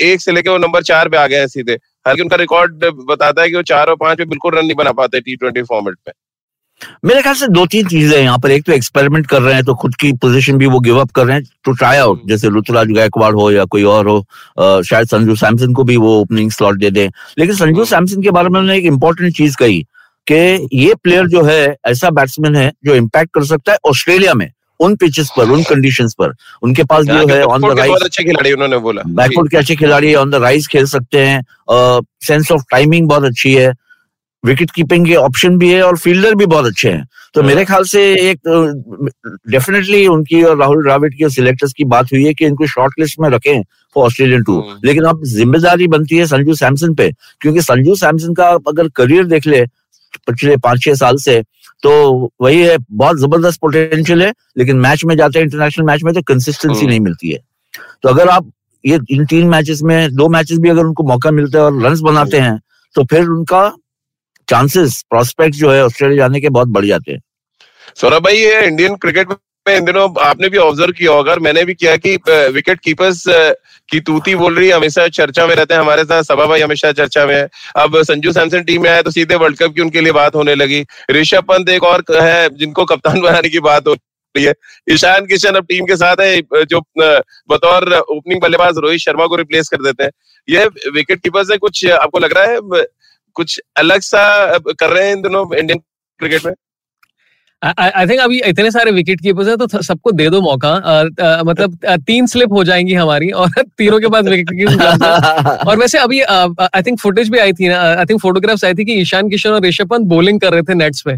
[0.02, 3.42] एक से लेकर वो नंबर चार पे आ गए हैं सीधे। हालाँकि उनका रिकॉर्ड बताता
[3.42, 5.98] है कि वो चार और पाँच पे बिल्कुल रन नहीं बना पाते टी ट्वेंटी फॉर्मेट
[6.08, 6.14] में
[7.06, 9.64] मेरे ख्याल से दो तीन चीज़ें हैं। यहाँ पर एक तो एक्सपेरिमेंट कर रहे हैं
[9.66, 12.48] तो खुद की पोजीशन भी वो गिव अप कर रहे हैं टू ट्राई आउट जैसे
[12.58, 16.78] ऋतुराज गायकवाड़ हो या कोई और हो शायद संजू सैमसन को भी वो ओपनिंग स्लॉट
[16.80, 17.08] दे दें।
[17.40, 19.86] लेकिन संजू सैमसन के बारे में उन्होंने एक इंपॉर्टेंट चीज़ कही।
[20.28, 24.50] कि ये प्लेयर जो है ऐसा बैट्समैन है जो इम्पैक्ट कर सकता है ऑस्ट्रेलिया में
[24.80, 26.34] उन पिचेस पर उन कंडीशंस पर।
[26.64, 30.14] उनके पास जो है ऑन द राइज अच्छे खिलाड़ी उन्होंने बोला। बैकवर्ड के अच्छे खिलाड़ी
[30.16, 33.74] ऑन द राइज खेल सकते हैं। सेंस ऑफ़ टाइमिंग बहुत अच्छी है।
[34.44, 37.64] विकेट कीपिंग के ऑप्शन भी है और फील्डर भी बहुत अच्छे हैं। तो हाँ। मेरे
[37.66, 38.40] ख्याल से एक
[39.52, 43.00] डेफिनेटली उनकी और राहुल द्राविड की और सिलेक्टर्स की बात हुई है कि इनको शॉर्ट
[43.00, 43.62] लिस्ट में रखें
[43.96, 47.12] फॉर ऑस्ट्रेलियन टूर। लेकिन अब ज़िम्मेदारी बनती है संजू सैमसन पे
[47.42, 49.66] क्योंकि संजू सैमसन का अगर करियर देख ले
[50.28, 51.42] पिछले पाँच छह साल से।
[51.84, 51.92] तो
[52.42, 56.22] वही है बहुत ज़बरदस्त पोटेंशियल है लेकिन मैच में जाते हैं इंटरनेशनल मैच में तो
[56.24, 57.40] कंसिस्टेंसी हम्म। नहीं मिलती है।
[58.04, 58.52] तो अगर आप
[58.84, 62.02] ये इन तीन मैचेस में दो मैचेस भी अगर उनको मौका मिलता है और रन
[62.04, 62.60] बनाते हैं
[62.96, 63.70] तो फिर उनका
[64.48, 67.22] चांसेस प्रोस्पेक्ट जो है ऑस्ट्रेलिया जाने के बहुत बढ़ जाते हैं।
[67.96, 69.36] सौरभ भाई ये इंडियन क्रिकेट में
[69.68, 72.16] इन दिनों आपने भी ऑब्ज़र्व किया होगा और मैंने भी किया कि
[72.54, 73.24] विकेट कीपर्स
[73.90, 76.92] की तूती बोल रही है, हमेशा चर्चा में रहते हैं, हमारे साथ सभा भाई हमेशा
[76.92, 80.02] चर्चा में है। अब संजू सैमसन टीम में आए तो सीधे वर्ल्ड कप की उनके
[80.02, 83.94] लिए बात होने लगी। ऋषभ पंत एक और है, जिनको कप्तान बनाने की बात हो
[83.94, 84.54] रही है।
[84.92, 86.80] ईशान किशन अब टीम के साथ है, जो
[87.50, 90.12] बतौर ओपनिंग बल्लेबाज रोहित शर्मा को रिप्लेस कर देते हैं।
[90.48, 92.86] ये विकेट कीपर्स है, कुछ आपको लग रहा है,
[93.36, 95.80] कुछ अलग सा कर रहे हैं इन दिनों इंडियन
[96.20, 96.54] क्रिकेट में?
[97.66, 101.42] आई थिंक अभी इतने सारे विकेट कीपर्स हैं तो सबको दे दो मौका। अ, अ,
[101.46, 104.50] मतलब तीन स्लिप हो जाएँगी हमारी और तीनों के पास विकेट
[105.68, 108.86] और वैसे अभी आई थिंक फुटेज भी आई थी ना आई थिंक फोटोग्राफ्स आई थी
[108.86, 111.18] कि ईशान किशन और ऋषभ पंत बॉलिंग कर रहे थे नेट्स पे।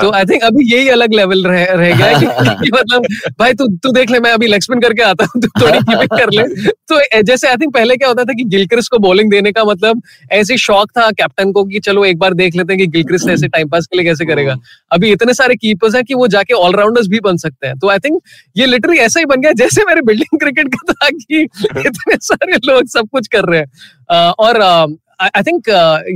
[0.00, 2.26] तो आई थिंक अभी यही अलग लेवल रह, रह गया कि,
[2.64, 3.06] कि मतलब
[3.40, 6.18] भाई तू तू देख ले मैं अभी लेग स्पिन करके आता हूँ तू थोड़ी कीपिंग
[6.18, 9.52] कर ले। तो जैसे आई थिंक पहले क्या होता था कि गिलक्रिस को बॉलिंग देने
[9.52, 12.86] का मतलब ऐसे शौक था कैप्टन को कि चलो एक बार देख लेते हैं कि
[12.86, 14.56] गिलक्रिस ऐसे टाइम पास के लिए कैसे करेगा।
[14.92, 17.98] अभी इतने सारे कीपर्स हैं कि वो जाके ऑलराउंडर्स भी बन सकते हैं। तो आई
[17.98, 18.22] थिंक
[18.56, 21.42] ये लिटरली ऐसा ही बन गया जैसे मेरे बिल्डिंग क्रिकेट का था कि
[21.86, 23.66] इतने सारे लोग सब कुछ कर रहे हैं।
[24.10, 24.60] अ, और
[25.20, 25.68] आई थिंक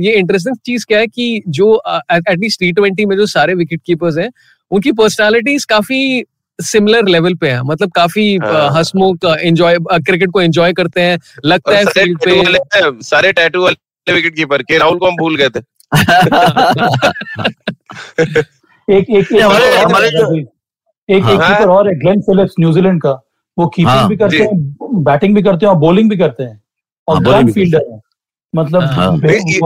[0.03, 1.81] ये इंटरेस्टिंग चीज़ क्या है कि जो
[2.13, 4.29] एटलीस्ट टी ट्वेंटी में जो सारे विकेट कीपर्स हैं
[4.71, 6.25] उनकी पर्सनालिटीज काफ़ी
[6.59, 11.77] सिमिलर लेवल पे है। मतलब काफ़ी अ, हाँ। एंजॉय क्रिकेट को एंजॉय करते हैं लगता
[11.77, 15.49] है सारे फ़ील्ड पे। सारे टैटू वाले विकेट कीपर के राहुल को हम भूल गए
[15.49, 15.59] थे।
[18.89, 20.49] एक एक एक हमारे- है। एक
[21.09, 23.11] एक हाँ। कीपर और है ग्लेन फिलिप्स न्यूजीलैंड का
[23.59, 26.61] वो कीपिंग हाँ, भी करते हैं बैटिंग भी करते हैं और बॉलिंग भी करते हैं
[27.07, 28.01] और हाँ, करते फील्डर है
[28.55, 29.11] मतलब हाँ।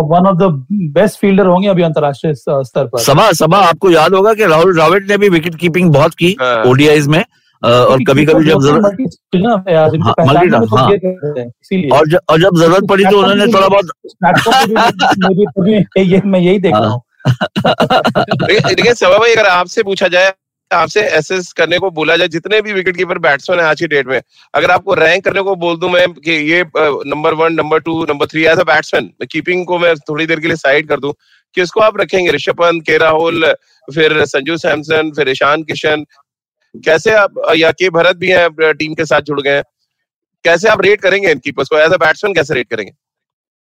[0.04, 4.34] One of the best fielder होंगे अभी अंतरराष्ट्रीय स्तर पर सभा सभा आपको याद होगा
[4.34, 7.24] कि राहुल द्राविड ने भी विकेट कीपिंग बहुत की हाँ। ओडीआईज में
[7.64, 8.98] और कभी कभी जब ज़रूरत
[10.04, 10.14] हाँ,
[10.60, 11.50] तो हाँ। हैं,
[12.30, 13.86] और जब ज़रूरत पड़ी तो उन्होंने थोड़ा बहुत
[16.26, 17.00] मैं यही देख रहा हाँ।
[17.30, 20.34] लेकिन सवा भाई, अगर आपसे पूछा जाए,
[20.72, 24.08] आपसे एसेस करने को बोला जाए, जितने भी विकेट कीपर बैट्समैन है आज की डेट
[24.08, 24.22] में,
[24.54, 28.26] अगर आपको रैंक करने को बोल दूँ मैं कि ये number one number two number
[28.28, 31.14] three as a batsman keeping को मैं थोड़ी देर के लिए साइड कर दूँ
[31.56, 33.46] किसको आप रखेंगे, ऋषभ पंत के राहुल
[33.88, 36.06] फिर संजू सैमसन, फिर ईशान किशन,
[36.76, 39.64] कैसे आप, या के भरत भी हैं टीम के साथ जुड़ गए हैं,
[40.46, 41.78] कैसे आप रेट करेंगे इन कीपर्स को?
[41.78, 42.92] एज अ बैट्समैन कैसे रेट करेंगे?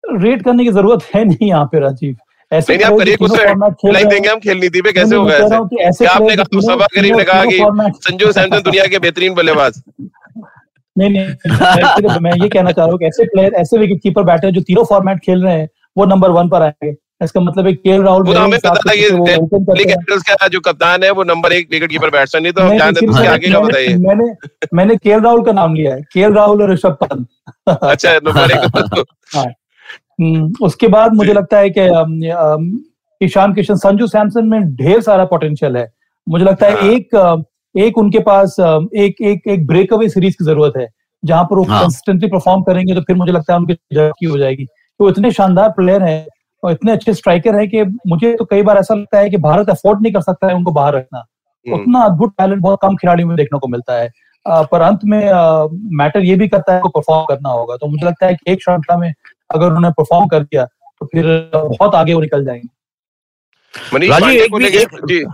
[0.04, 2.16] रेट करने की ज़रूरत है नहीं यहाँ पे, राजीव।
[2.52, 6.36] ऐसे नहीं आप करिए कुछ देंगे हम खेल नीति पे कैसे होगा ऐसे हूँ आपने
[6.36, 7.58] कहा जो मुस्तफ़ा करीम ने कहा कि
[8.04, 9.82] संजू सैमसन दुनिया के बेहतरीन बल्लेबाज।
[10.96, 14.54] नहीं नहीं मैं ये कहना चाह रहा हूँ ऐसे प्लेयर ऐसे विकेट कीपर बैठे हैं
[14.54, 17.98] जो तीनों फॉर्मेट खेल रहे हैं वो नंबर वन पर आएँगे। इसका मतलब है के
[18.04, 21.54] राहुल वो हमें पता था ये दिल्ली हैं। कैपिटल्स का जो कप्तान है वो नंबर
[21.54, 24.34] एक विकेट कीपर बैट्समैन नहीं तो हम जानते थे इसीलिए उसके आगे का बताइए। मैंने
[24.74, 27.28] मैंने के राहुल का नाम लिया है के राहुल और ऋषभ पंत।
[27.84, 28.60] अच्छा नंबर एक
[30.62, 31.82] उसके बाद मुझे लगता है कि
[33.22, 35.88] ईशान किशन संजू सैमसन में ढेर सारा पोटेंशियल है।
[36.28, 40.46] मुझे लगता है हाँ। एक एक उनके पास एक एक एक ब्रेक अवे सीरीज़ की
[40.46, 40.88] ज़रूरत है
[41.24, 44.26] जहाँ पर वो हाँ। कंसिस्टेंटली परफॉर्म करेंगे तो फिर मुझे लगता है उनकी जगह की
[44.26, 46.26] हो जाएगी। तो इतने शानदार प्लेयर हैं
[46.64, 49.70] और इतने अच्छे स्ट्राइकर हैं कि मुझे तो कई बार ऐसा लगता है कि भारत
[49.70, 51.24] अफोर्ड नहीं कर सकता है उनको बाहर रखना।
[51.66, 54.10] उतना अद्भुत टैलेंट बहुत कम खिलाड़ियों में देखने को मिलता है।
[54.46, 55.20] पर अंत में
[55.98, 58.64] मैटर ये भी करता है को परफॉर्म करना होगा। तो मुझे लगता है कि एक
[58.64, 59.12] श्रृंखला में
[59.50, 62.68] अगर उन्होंने परफॉर्म कर दिया तो फिर बहुत आगे वो निकल जाएँगे
[64.08, 65.26] राजीव, पांडे एक को भी- लेके एक- जी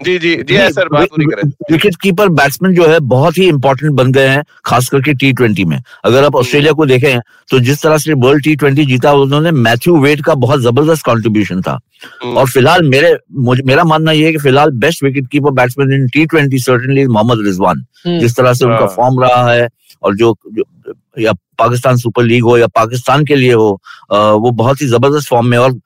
[0.00, 3.92] जी जी जी सर बात पूरी करें विकेट कीपर बैट्समैन जो है बहुत ही इंपॉर्टेंट
[3.92, 7.82] बन गए हैं खास करके टी ट्वेंटी में अगर आप ऑस्ट्रेलिया को देखें तो जिस
[7.82, 11.78] तरह से वर्ल्ड टी ट्वेंटी जीता उन्होंने मैथ्यू वेट का बहुत ज़बरदस्त कंट्रीब्यूशन था
[12.22, 15.92] हम्म। और फ़िलहाल मेरे मुझे मेरा मानना यह है कि फ़िलहाल best wicket keeper batsman
[15.92, 19.68] in T twenty certainly Mohammad Rizwan हम्म। जिस तरह से उनका हाँ। फॉर्म रहा है
[20.02, 23.68] और जो, जो या पाकिस्तान सुपर लीग हो या पाकिस्तान के लिए हो
[24.12, 25.78] वो बहुत ही ज़बरदस्त फॉर्म में और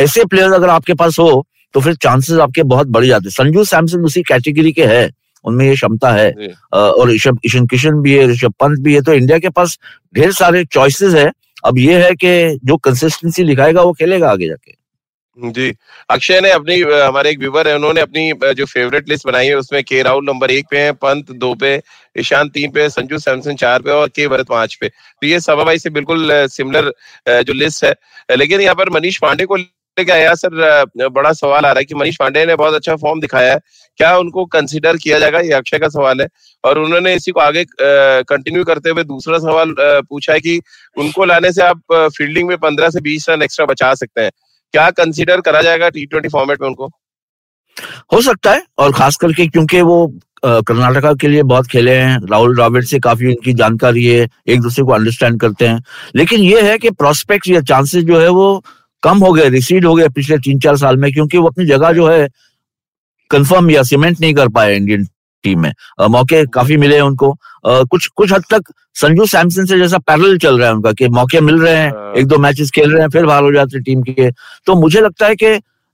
[0.00, 3.64] ऐसे प्लेयर अगर आपके पास हो तो फिर चांसेस आपके बहुत बढ़ जाते हैं। संजू
[3.64, 5.10] सैमसन उसी कैटेगरी के है
[5.44, 6.30] उनमें ये क्षमता है।
[6.72, 9.78] और ऋषभ ईशन किशन भी है ऋषभ पंत भी है तो इंडिया के पास
[10.14, 11.30] ढेर सारे चॉइसेस है।
[11.64, 14.74] अब ये है कि जो कंसिस्टेंसी लिखाएगा वो खेलेगा आगे जाके।
[15.38, 15.72] जी।
[16.10, 19.82] अक्षय ने अपनी हमारे एक व्यूवर है, उन्होंने अपनी जो फेवरेट लिस्ट बनाई है, उसमें
[19.84, 21.80] के राहुल नंबर एक पे है, पंत दो पे,
[22.16, 25.64] ईशान तीन पे, संजू सैमसन चार पे और के भरत पाँच पे। तो ये सभा
[25.64, 26.92] भाई से बिल्कुल सिमिलर
[27.42, 27.94] जो लिस्ट है।
[28.36, 31.94] लेकिन यहाँ पर मनीष पांडे को लेके आया सर बड़ा सवाल आ रहा है कि
[31.94, 33.58] मनीष पांडे ने बहुत अच्छा फॉर्म दिखाया है।
[34.00, 35.40] क्या उनको कंसिडर किया जाएगा?
[35.40, 36.26] ये अक्षय का सवाल है।
[36.64, 40.60] और उन्होंने इसी को आगे कंटिन्यू करते हुए दूसरा सवाल पूछा है कि
[40.96, 41.82] उनको लाने से आप
[42.16, 44.30] फील्डिंग में पंद्रह से बीस रन एक्स्ट्रा बचा सकते हैं।
[44.72, 46.90] क्या कंसीडर करा जाएगा टी ट्वेंटी फॉर्मेट में उनको?
[48.12, 50.06] हो सकता है, और खास करके क्योंकि वो
[50.44, 54.84] कर्नाटका के लिए बहुत खेले हैं, राहुल द्रविड़ से काफ़ी उनकी जानकारी है, एक दूसरे
[54.84, 55.82] को अंडरस्टैंड करते हैं।
[56.16, 58.64] लेकिन ये है कि प्रोस्पेक्ट या चांसेस जो है वो
[59.02, 61.92] कम हो गए रिसीड हो गए पिछले तीन चार साल में, क्योंकि वो अपनी जगह
[61.92, 62.28] जो है
[63.30, 65.06] कंफर्म या सीमेंट नहीं कर पाए इंडियन
[65.44, 69.66] टीम में। अ, मौके काफ़ी मिले हैं उनको। अ, कुछ कुछ हद तक संजू सैमसन
[69.66, 72.38] से जैसा पैरल चल रहा है उनका कि मौके मिल रहे हैं हाँ। एक दो
[72.38, 74.30] मैचेस खेल रहे हैं फिर बाहर हो जाते हैं टीम के
[74.66, 75.46] तो मुझे लगता है कि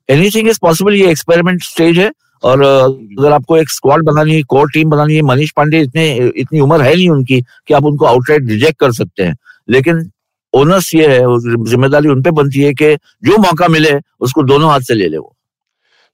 [0.09, 2.11] एनीथिंग इज़ पॉसिबल ये एक्सपेरिमेंट स्टेज है।
[2.43, 6.05] और अगर आपको एक स्क्वाड बनानी है कोर टीम बनानी है मनीष पांडे इतने
[6.37, 9.37] इतनी उम्र है नहीं उनकी कि आप उनको आउटराइट रिजेक्ट कर सकते हैं।
[9.69, 10.11] लेकिन
[10.53, 11.19] ओनर्स ये है
[11.71, 15.19] ज़िम्मेदारी उन पे बनती है कि जो मौका मिले उसको दोनों हाथ से ले ले
[15.19, 15.35] वो।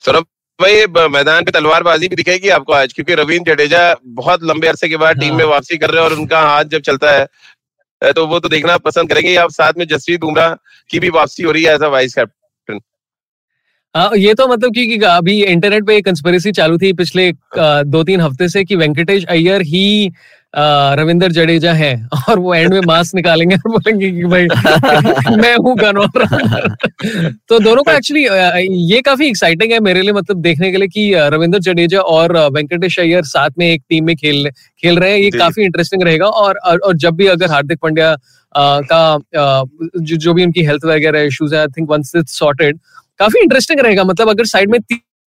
[0.04, 0.24] सौरभ
[0.60, 3.80] भाई मैदान पे तलवारबाजी भी दिखेगी आपको आज क्योंकि रविंद्र जडेजा
[4.18, 6.64] बहुत लंबे अरसे के बाद टीम हाँ। में वापसी कर रहे हैं और उनका हाथ
[6.64, 10.54] जब चलता है तो वो तो देखना पसंद करेंगे। आप साथ में जसवीत बुमराह
[10.90, 12.80] की भी वापसी हो रही है एज अ वाइस कैप्टन?
[13.94, 17.32] आ, ये तो मतलब कि, अभी इंटरनेट पे एक कंस्पिरेसी चालू थी पिछले
[17.84, 20.12] दो तीन हफ़्ते से कि वेंकटेश अय्यर ही
[20.56, 24.46] रविंदर जडेजा है और वो एंड में मास्क निकालेंगे और बोलेंगे कि भाई
[25.36, 26.24] मैं हूँ गनौर
[27.48, 28.22] तो दोनों को एक्चुअली
[28.92, 32.98] ये काफ़ी एक्साइटिंग है मेरे लिए मतलब देखने के लिए कि रविंदर जडेजा और वेंकटेश
[32.98, 34.48] अय्यर साथ में एक टीम में खेल
[34.82, 38.16] खेल रहे हैं। ये काफ़ी इंटरेस्टिंग रहेगा और और जब भी अगर हार्दिक पांड्या
[38.54, 39.18] का
[40.00, 42.78] जो जो भी उनकी हेल्थ वगैरह इश्यूज़ है I think once it's sorted
[43.20, 44.78] काफ़ी इंटरेस्टिंग रहेगा। मतलब अगर साइड में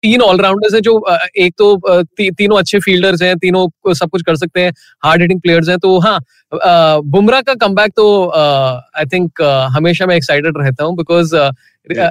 [0.03, 0.93] तीन ऑलराउंडर्स हैं जो
[1.37, 4.73] एक तो ती, तीनों अच्छे फील्डर्स हैं तीनों सब कुछ कर सकते हैं
[5.05, 6.19] हार्ड हिटिंग प्लेयर्स हैं तो हाँ
[6.55, 11.35] बुमराह का कम तो आई थिंक हमेशा मैं एक्साइटेड रहता हूँ बिकॉज़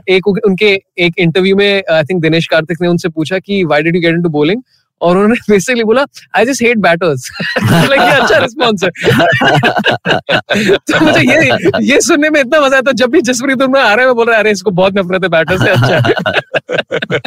[0.09, 3.95] एक उनके एक इंटरव्यू में आई थिंक दिनेश कार्तिक ने उनसे पूछा कि why did
[3.95, 4.61] you get into bowling
[5.01, 6.05] और उन्होंने बेसिकली बोला
[6.37, 8.89] आई जस्ट हेट बैटर्स अच्छा रिस्पॉन्स है।
[10.77, 11.57] तो मुझे ये
[11.91, 14.35] ये सुनने में इतना मज़ा आता जब भी जसप्रीत बुमराह आ रहे हैं बोल रहा
[14.35, 15.99] है, अरे, इसको बहुत नफरत है बैटर से अच्छा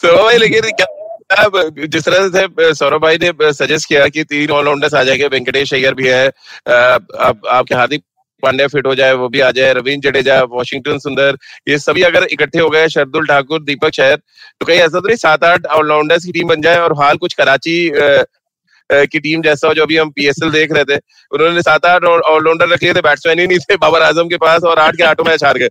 [0.00, 0.62] सौरभ भाई, लेकिन
[1.88, 5.94] जिस तरह से सौरभ भाई ने सजेस्ट किया कि तीन ऑलराउंडर्स आ जाएँगे, वेंकटेश अय्यर
[5.94, 8.02] भी है अब आपके हार्दिक
[8.42, 12.26] पांड्या फिट हो जाए वो भी आ जाए रविंद्र जडेजा वॉशिंगटन सुंदर ये सभी अगर
[12.30, 16.24] इकट्ठे हो गए शरदुल ठाकुर दीपक शहर तो कहीं ऐसा तो नहीं सात आठ ऑलराउंडर्स
[16.24, 17.78] की टीम बन जाए और हाल कुछ कराची
[18.90, 20.96] की टीम जैसा हो जो अभी हम पीएसएल देख रहे थे
[21.32, 24.62] उन्होंने सात आठ ऑलराउंडर रख लिए थे बैट्समैन ही नहीं थे बाबर आज़म के पास
[24.62, 25.68] और आठ के आठों मैच हार गए।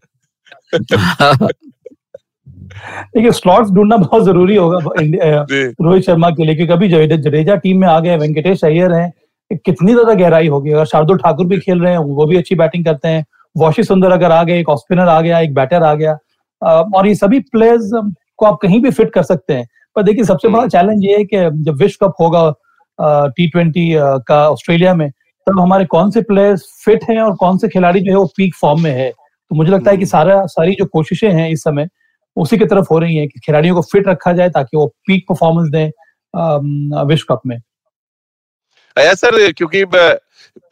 [3.05, 4.77] देखिए स्लॉट्स ढूंढना बहुत ज़रूरी होगा
[5.83, 9.11] रोहित शर्मा के लिए क्योंकि अभी जडेजा जडेजा टीम में आ गए वेंकटेश अय्यर हैं
[9.51, 10.71] कितनी ज़्यादा गहराई होगी?
[10.71, 14.11] अगर शार्दुल ठाकुर भी खेल रहे हैं वो भी अच्छी बैटिंग करते हैं। वॉशी सुंदर
[14.11, 16.17] अगर आ गए एक ऑफ़ स्पिनर आ गया एक बैटर आ गया
[16.61, 17.89] और ये सभी प्लेयर्स
[18.37, 21.23] को आप कहीं भी फिट कर सकते हैं। पर देखिए सबसे बड़ा चैलेंज ये है
[21.25, 22.51] कि जब विश्व कप होगा
[23.27, 23.89] टी ट्वेंटी
[24.27, 25.09] का ऑस्ट्रेलिया में
[25.47, 28.55] तब हमारे कौन से प्लेयर्स फिट हैं और कौन से खिलाड़ी जो है वो पीक
[28.55, 29.09] फॉर्म में है?
[29.09, 31.87] तो मुझे लगता है कि सारा सारी जो कोशिशें हैं इस समय
[32.37, 35.25] उसी की तरफ़ हो रही है कि खिलाड़ियों को फिट रखा जाए ताकि वो पीक
[35.29, 37.57] परफॉर्मेंस दें विश्व कप में।
[38.97, 39.83] अया सर, क्योंकि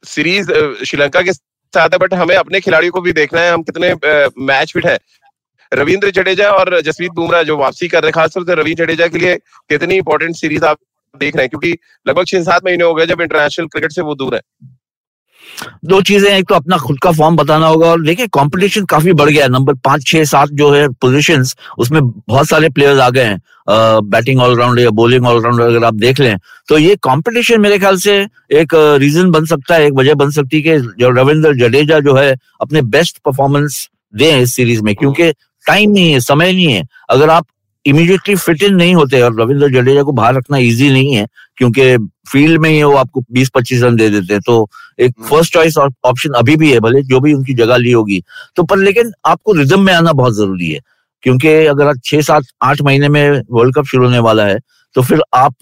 [0.07, 0.51] सीरीज़
[0.85, 3.93] श्रीलंका के साथ है बट हमें अपने खिलाड़ियों को भी देखना है, हम कितने
[4.45, 4.97] मैच फिट है।
[5.71, 9.17] रविंद्र जडेजा और जसप्रीत बुमराह जो वापसी कर रहे हैं, खासतौर से रवि जडेजा के
[9.17, 9.35] लिए
[9.69, 10.79] कितनी इंपॉर्टेंट सीरीज़ आप
[11.15, 11.77] देख रहे हैं, क्योंकि
[12.07, 14.41] लगभग छह सात महीने हो गए जब इंटरनेशनल क्रिकेट से वो दूर है।
[15.85, 19.29] दो चीज़ें एक तो अपना खुद का फॉर्म बताना होगा और देखिए कंपटीशन काफ़ी बढ़
[19.29, 23.23] गया है। नंबर पाँच, छह, सात जो है पोजीशंस उसमें बहुत सारे प्लेयर्स आ गए
[23.23, 26.37] हैं। बैटिंग ऑलराउंडर या बॉलिंग ऑलराउंडर अगर आप देख लें
[26.69, 28.15] तो ये कंपटीशन मेरे ख्याल से
[28.53, 32.35] एक रीजन बन सकता है, एक वजह बन सकती है कि रविंद्र जडेजा जो है,
[32.61, 35.31] अपने बेस्ट परफॉर्मेंस दें इस सीरीज़ में, क्योंकि
[35.65, 37.45] टाइम नहीं है, समय नहीं है। अगर आप
[37.87, 41.97] इमीडिएटली फिट इन नहीं होते और रविंद्र जडेजा को बाहर रखना इजी नहीं है क्योंकि
[42.31, 44.69] फ़ील्ड में ही वो आपको 20-25 रन दे देते हैं। तो
[44.99, 48.21] एक फ़र्स्ट चॉइस ऑप्शन अभी भी है भले जो भी उनकी जगह ली होगी।
[48.55, 50.79] तो पर लेकिन आपको रिदम में आना बहुत ज़रूरी है
[51.23, 54.59] क्योंकि अगर आप छह सात आठ महीने में वर्ल्ड कप शुरू होने वाला है
[54.95, 55.55] तो फिर आप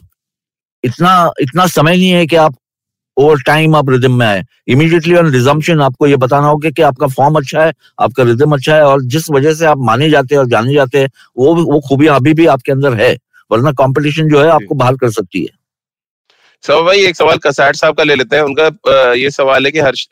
[0.83, 2.55] इतना इतना समय नहीं है कि आप
[3.17, 7.07] ओवर टाइम आप रिदम में आए। इमीडिएटली ऑन रिजम्पशन आपको ये बताना होगा कि आपका
[7.07, 10.39] फॉर्म अच्छा है आपका रिदम अच्छा है और जिस वजह से आप माने जाते हैं
[10.39, 13.17] और जाने जाते हैं वो वो खूबियाँ अभी भी आपके अंदर है
[13.51, 15.49] वरना कंपटीशन जो है आपको बाहर कर सकती है।
[16.63, 19.79] सब भाई एक सवाल कसाट साहब का ले लेते हैं। उनका ये सवाल है कि
[19.79, 20.07] हर्ष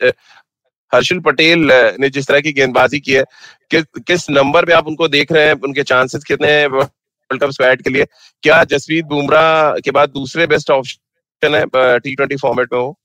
[0.92, 1.68] हर्षल पटेल
[2.00, 3.24] ने जिस तरह की गेंदबाजी की है
[3.70, 5.54] किस किस नंबर पे आप उनको देख रहे हैं?
[5.54, 8.06] उनके चांसेस कितने हैं वर्ल्ड कप स्क्वाड के लिए?
[8.42, 11.00] क्या जसवीत बुमराह के बाद दूसरे बेस्ट ऑप्शन
[11.46, 12.96] है टी ट्वेंटी फॉर्मेट में वो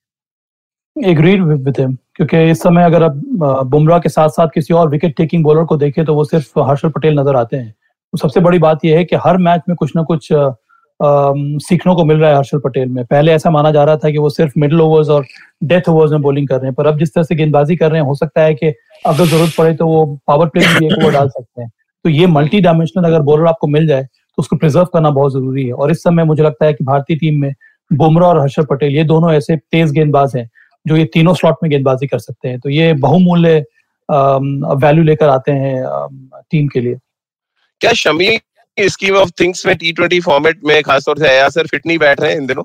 [0.96, 5.16] एग्रीड विद हिम क्योंकि इस समय अगर आप बुमराह के साथ साथ किसी और विकेट
[5.18, 7.72] टेकिंग बॉलर को देखें तो वो सिर्फ़ हर्षल पटेल नज़र आते हैं।
[8.14, 10.28] तो सबसे बड़ी बात यह है कि हर मैच में कुछ ना कुछ
[11.64, 14.18] सीखने को मिल रहा है हर्षल पटेल में। पहले ऐसा माना जा रहा था कि
[14.18, 15.26] वो सिर्फ़ मिडिल ओवर्स और
[15.64, 18.02] डेथ ओवर्स में बॉलिंग कर रहे हैं, पर अब जिस तरह से गेंदबाजी कर रहे
[18.02, 18.74] हैं, हो सकता है कि
[19.06, 21.70] अगर ज़रूरत पड़े तो वो पावर प्ले भी एक ओवर डाल सकते हैं।
[22.06, 25.66] तो ये मल्टी डायमेंशनल अगर बॉलर आपको मिल जाए तो उसको प्रिजर्व करना बहुत ज़रूरी
[25.66, 27.54] है। और इस समय मुझे लगता है कि भारतीय टीम में
[27.92, 30.50] बुमराह और हर्षद पटेल, ये दोनों ऐसे तेज गेंदबाज हैं
[30.86, 33.64] जो ये तीनों स्लॉट में गेंदबाजी कर सकते हैं। तो ये बहुमूल्य
[34.10, 35.84] वैल्यू लेकर आते हैं
[36.52, 36.96] टीम के लिए।
[37.82, 38.40] क्या शमी
[38.78, 42.22] स्कीम ऑफ़ थिंग्स में टी ट्वेंटी फॉर्मेट में खासतौर से आया सर फिट नहीं बैठ
[42.22, 42.64] रहे हैं इन दिनों?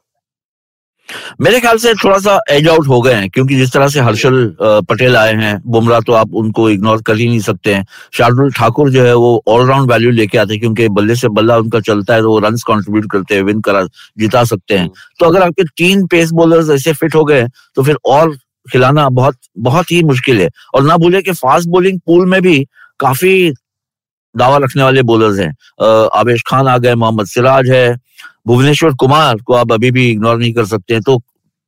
[1.41, 4.37] मेरे ख्याल से थोड़ा सा एज आउट हो गए हैं क्योंकि जिस तरह से हर्षल
[4.61, 8.91] पटेल आए हैं बुमराह तो आप उनको इग्नोर कर ही नहीं सकते हैं। शार्दुल ठाकुर
[8.91, 12.21] जो है वो ऑलराउंड वैल्यू लेके आते हैं क्योंकि बल्ले से बल्ला उनका चलता है
[12.23, 13.83] तो वो रन कंट्रीब्यूट करते हैं विन करा
[14.19, 14.89] जिता सकते हैं।
[15.21, 18.37] तो अगर आपके तीन पेस बॉलर्स ऐसे फिट हो गए तो फिर और
[18.67, 22.65] खिलाना बहुत बहुत ही मुश्किल है। और ना भूले कि फास्ट बॉलिंग पूल में भी
[23.01, 23.51] काफ़ी
[24.35, 25.51] दावा रखने वाले बॉलर्स हैं।
[26.19, 27.89] आवेश खान आ गए मोहम्मद सिराज है
[28.47, 31.23] भुवनेश्वर कुमार को आप अभी भी इग्नोर नहीं कर सकते हैं। तो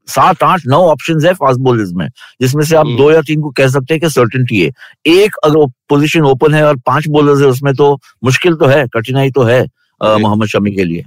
[0.08, 2.08] सात आठ नौ ऑप्शंस है फास्ट बॉलर्स में
[2.40, 4.70] जिसमें से आप हम्म। दो या तीन को कह सकते हैं कि सर्टेनिटी है।
[5.06, 7.92] एक अगर पोजीशन ओपन है और पाँच बॉलर्स है उसमें तो
[8.24, 9.62] मुश्किल तो है कठिनाई तो है
[10.00, 11.04] मोहम्मद शमी के लिए।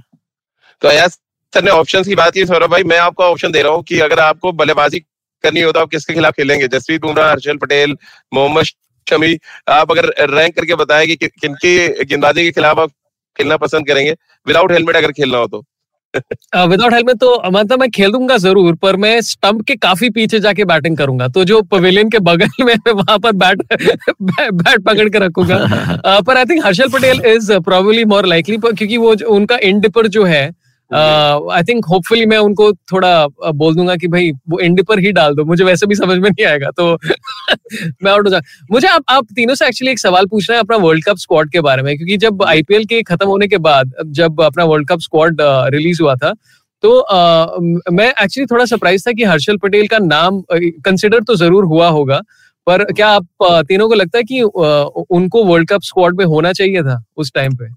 [0.82, 1.18] तो अयाज
[1.52, 3.98] सर ने ऑप्शंस की बात की सौरभ भाई मैं आपको ऑप्शन दे रहा हूँ कि
[4.00, 4.98] अगर आपको बल्लेबाजी
[5.44, 6.68] करनी हो तो आप किसके खिलाफ खेलेंगे?
[6.68, 7.96] जसप्रीत बुमराह हर्षल पटेल
[8.34, 8.64] मोहम्मद
[9.06, 9.36] शमी
[9.68, 12.90] आप अगर रैंक करके बताए कि किनकी गेंदबाजी के खिलाफ आप
[13.40, 14.14] खेलना पसंद करेंगे।
[14.46, 15.64] विदाउट हेलमेट अगर खेलना हो तो।
[16.14, 20.64] विदाउट हेलमेट तो मतलब मैं खेल दूँगा ज़रूर पर मैं स्टंप के काफ़ी पीछे जाके
[20.66, 23.62] बैटिंग करूँगा। तो जो पवेलियन के बगल में वहाँ पर बैट
[24.22, 25.58] बैट पकड़ के रखूँगा।
[26.20, 30.24] पर I think Harshal Patel is probably more likely क्योंकि वो उनका एंड पर जो
[30.24, 30.42] है
[30.90, 35.12] आई थिंक होपफुली मैं उनको थोड़ा uh, बोल दूँगा कि भाई वो एंड पर ही
[35.12, 36.94] डाल दो। मुझे वैसे भी समझ में नहीं आएगा तो
[38.02, 40.64] मैं आउट हो जा मुझे आप आप तीनों से एक्चुअली एक सवाल पूछ रहे हैं
[40.64, 43.94] अपना वर्ल्ड कप स्क्वाड के बारे में क्योंकि जब आईपीएल के खत्म होने के बाद
[44.12, 45.36] जब अपना वर्ल्ड कप स्क्वाड
[45.74, 46.34] रिलीज़ हुआ था
[46.82, 51.64] तो uh, मैं एक्चुअली थोड़ा सरप्राइज़ था कि हर्षल पटेल का नाम कंसिडर तो ज़रूर
[51.64, 52.20] हुआ होगा
[52.66, 53.26] पर क्या आप
[53.68, 54.40] तीनों को लगता है कि
[55.10, 57.68] उनको वर्ल्ड कप स्क्वाड में होना चाहिए था उस टाइम पे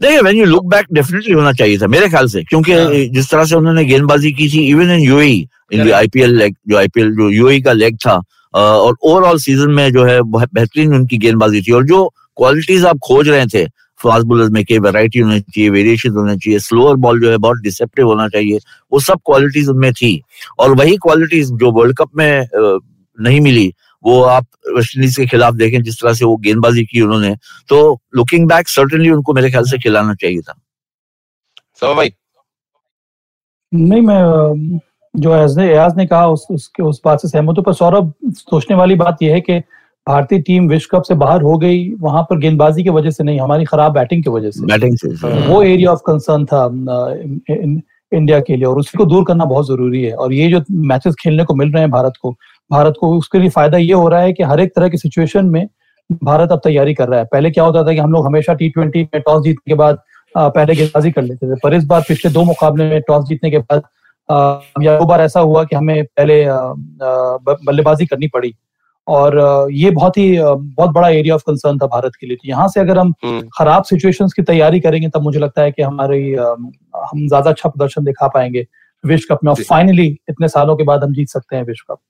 [0.00, 3.30] देखिए when you look back definitely होना चाहिए था मेरे ख्याल से क्योंकि हाँ। जिस
[3.30, 7.30] तरह से उन्होंने गेंदबाजी की थी even in UAE in IPL leg जो आईपीएल जो
[7.30, 8.20] यूएई का लेग था
[8.54, 12.06] और ओवरऑल सीज़न में जो है बेहतरीन उनकी गेंदबाजी थी और जो
[12.36, 13.66] क्वालिटीज आप खोज रहे थे
[14.00, 17.58] फास्ट बॉलर्स में के वैरायटी होनी चाहिए वेरिएशन होना चाहिए स्लोअर बॉल जो है बहुत
[17.62, 18.58] डिसेप्टिव होना चाहिए
[18.92, 20.20] वो सब क्वालिटीज उनमें थी।
[20.58, 22.48] और वही क्वालिटीज जो वर्ल्ड कप में
[23.18, 23.72] नहीं मिली
[24.04, 27.34] वो आप वेस्ट इंडीज के खिलाफ देखें जिस तरह से वो गेंदबाजी की उन्होंने
[27.68, 27.78] तो
[28.16, 30.54] लुकिंग बैक सर्टनली उनको मेरे ख्याल से खिलाना चाहिए था।
[31.82, 32.12] so, भाई?
[33.72, 34.78] नहीं मैं
[35.18, 38.94] जो एयाज ने कहा उस उसके उस बात से सहमत हूँ पर सौरभ सोचने वाली
[38.96, 39.58] बात यह है कि
[40.06, 43.40] भारतीय टीम विश्व कप से बाहर हो गई वहाँ पर गेंदबाजी की वजह से नहीं
[43.40, 45.08] हमारी खराब बैटिंग की वजह से। बैटिंग से
[45.46, 46.64] वो एरिया ऑफ़ कंसर्न था
[48.12, 51.44] इंडिया के लिए और उसको दूर करना बहुत ज़रूरी है। और ये जो मैचेस खेलने
[51.44, 52.30] को मिल रहे हैं भारत को
[52.70, 55.46] भारत को उसके लिए फ़ायदा ये हो रहा है कि हर एक तरह की सिचुएशन
[55.46, 55.66] में
[56.24, 58.68] भारत अब तैयारी कर रहा है। पहले क्या होता था कि हम लोग हमेशा टी
[58.70, 59.98] ट्वेंटी में टॉस जीतने के बाद
[60.34, 63.58] पहले गेंदबाजी कर लेते थे पर इस बार पिछले दो मुकाबले में टॉस जीतने के
[63.60, 63.82] बाद
[64.30, 66.44] या दो बार ऐसा हुआ कि हमें पहले
[67.66, 68.54] बल्लेबाजी करनी पड़ी।
[69.06, 69.36] और
[69.72, 72.80] ये बहुत ही बहुत बड़ा एरिया ऑफ़ कंसर्न था भारत के लिए। तो यहाँ से
[72.80, 77.26] अगर हम हम्म। खराब सिचुएशंस की तैयारी करेंगे तब मुझे लगता है कि हमारी हम
[77.28, 78.66] ज़्यादा अच्छा प्रदर्शन दिखा पाएँगे
[79.04, 82.00] विश्व कप में। और फाइनली इतने सालों के बाद हम जीत सकते हैं विश्व कप।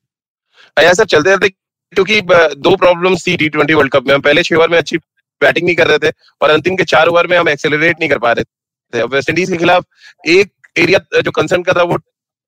[0.77, 2.21] ऐसा चलते रहते क्योंकि
[2.59, 4.97] दो प्रॉब्लम थी टी ट्वेंटी वर्ल्ड कप में। हम पहले छह ओवर में अच्छी
[5.41, 8.19] बैटिंग नहीं कर रहे थे और अंतिम के चार ओवर में हम एक्सेलरेट नहीं कर
[8.19, 8.45] पा रहे
[8.93, 9.85] थे। वेस्ट इंडीज के खिलाफ
[10.29, 11.97] एक एरिया जो कंसर्न का था वो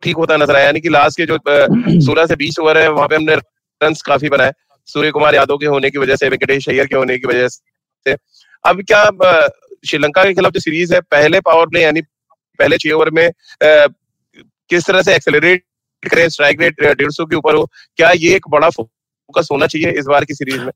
[0.02, 1.38] ठीक होता नज़र आया। यानी कि लास्ट के जो
[2.06, 3.34] सोलह से बीस ओवर है वहाँ पे हमने
[3.80, 4.52] रन काफ़ी बनाए।
[4.88, 8.16] सूर्य कुमार यादव के होने की वजह से वेंकटेश अय्यर के होने की वजह से।
[8.64, 9.04] अब क्या
[9.86, 12.00] श्रीलंका के खिलाफ जो सीरीज़ है पहले पावर प्ले यानी
[12.58, 13.28] पहले छह ओवर में
[13.62, 15.64] किस तरह से एक्सेलरेट
[16.02, 17.64] करें स्ट्राइक रेट डेढ़ सौ के ऊपर हो
[17.96, 20.70] क्या ये एक बड़ा फोकस होना चाहिए इस बार की सीरीज़ में?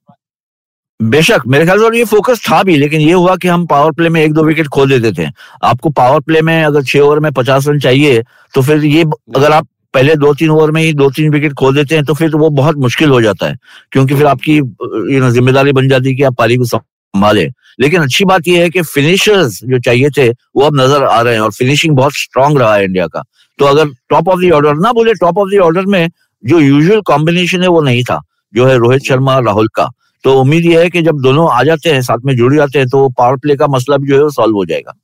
[1.00, 4.08] बेशक मेरे ख्याल से ये फोकस था भी लेकिन ये हुआ कि हम पावर प्ले
[4.08, 5.28] में एक दो विकेट खो देते थे।
[5.64, 8.22] आपको पावर प्ले में अगर छह ओवर में पचास रन चाहिए
[8.54, 9.02] तो फिर ये
[9.36, 12.14] अगर आप पहले दो तीन ओवर में ही दो तीन विकेट खो देते हैं तो
[12.14, 13.56] फिर वो बहुत मुश्किल हो जाता है
[13.92, 17.44] क्योंकि फिर आपकी यू नो ज़िम्मेदारी बन जाती है कि आप पारी को संभाले।
[17.80, 21.34] लेकिन अच्छी बात यह है कि फिनिशर्स जो चाहिए थे वो अब नज़र आ रहे
[21.34, 23.22] हैं और फिनिशिंग बहुत स्ट्रांग रहा है इंडिया का।
[23.58, 26.08] तो अगर टॉप ऑफ़ द ऑर्डर ना बोले टॉप ऑफ़ द ऑर्डर में
[26.44, 28.20] जो यूजुअल कॉम्बिनेशन है वो नहीं था
[28.54, 29.88] जो है रोहित शर्मा राहुल का।
[30.24, 32.88] तो उम्मीद यह है कि जब दोनों आ जाते हैं साथ में जुड़ जाते हैं
[32.88, 34.94] तो पावर प्ले का मसला भी जो है वो सॉल्व हो जाएगा।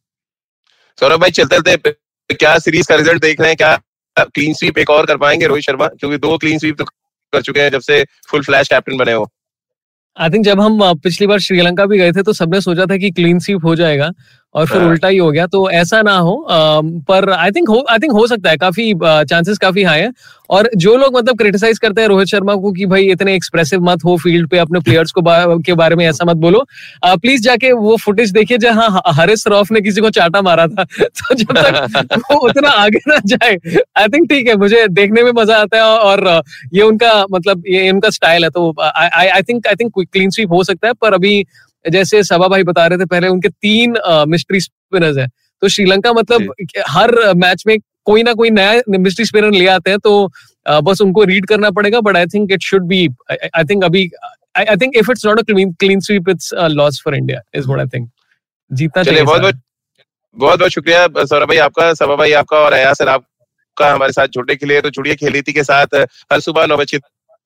[0.99, 3.57] सौरभ भाई चलते चलते क्या सीरीज़ का रिज़ल्ट देख रहे हैं?
[3.57, 3.79] क्या
[4.19, 5.87] क्लीन स्वीप एक और कर पाएँगे रोहित शर्मा?
[5.89, 9.29] क्योंकि दो क्लीन स्वीप तो कर चुके हैं जब से फुल फ्लैश कैप्टन बने हो।
[10.17, 13.11] आई थिंक जब हम पिछली बार श्रीलंका भी गए थे तो सबने सोचा था कि
[13.11, 14.11] क्लीन स्वीप हो जाएगा।
[14.55, 17.69] और फिर हाँ। उल्टा ही हो गया तो ऐसा ना हो। अम, पर आई थिंक
[17.91, 20.11] आई थिंक हो सकता है काफ़ी चांसेस काफ़ी हाई है।
[20.51, 24.05] और जो लोग मतलब क्रिटिसाइज करते हैं रोहित शर्मा को कि भाई इतने एक्सप्रेसिव मत
[24.05, 26.65] हो फ़ील्ड पे अपने प्लेयर्स को बा, के बारे में ऐसा मत बोलो।
[27.05, 30.85] प्लीज़ जाके वो फुटेज देखिए जहाँ ह- हारिस रॉफ ने किसी को चाटा मारा था
[31.01, 33.57] तो जब तक वो उतना आगे ना जाए
[33.99, 36.43] आई थिंक ठीक है मुझे देखने में मज़ा आता है और
[36.75, 40.65] ये उनका मतलब ये इनका स्टाइल है तो I think I think clean sweep हो
[40.65, 41.45] सकता है पर अभी
[41.85, 43.97] जैसे सभा भाई बता रहे थे पहले उनके तीन
[44.29, 45.29] मिस्ट्री स्पिनर्स हैं।
[45.63, 46.53] तो श्रीलंका मतलब
[46.89, 50.13] हर मैच में कोई ना कोई नया मिस्ट्री स्पिनर ले आते हैं तो
[50.83, 54.09] बस उनको रीड करना पड़ेगा but I think it should be I think अभी
[54.57, 57.81] I think if it's not a clean clean sweep it's loss for India is what
[57.81, 58.11] I think
[58.71, 59.61] जीतना चाहिए बहुत बहुत
[60.37, 64.27] बहुत बहुत शुक्रिया सौरभ भाई आपका सभा भाई आपका और अया सर आपका हमारे साथ
[64.27, 65.95] जुड़ने के लिए। तो जुड़िए खेलीती के साथ
[66.33, 66.99] हर सुबह नौ बजे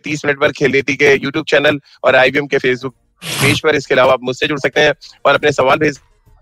[0.05, 4.13] तीस मिनट पर खेलीती के यूट्यूब चैनल और आईवीएम के फेसबुक पेज पर इसके अलावा
[4.13, 4.93] आप मुझसे जुड़ सकते हैं
[5.27, 5.99] और अपने सवाल भेज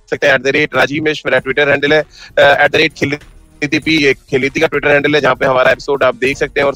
[0.09, 2.93] सकते हैं। एट द रेट राजीव मिश मेरा ट्विटर हैंडल है। एट द रेट
[4.59, 6.75] का ट्विटर हैंडल है, जहाँ पे हमारा एपिसोड आप देख सकते हैं और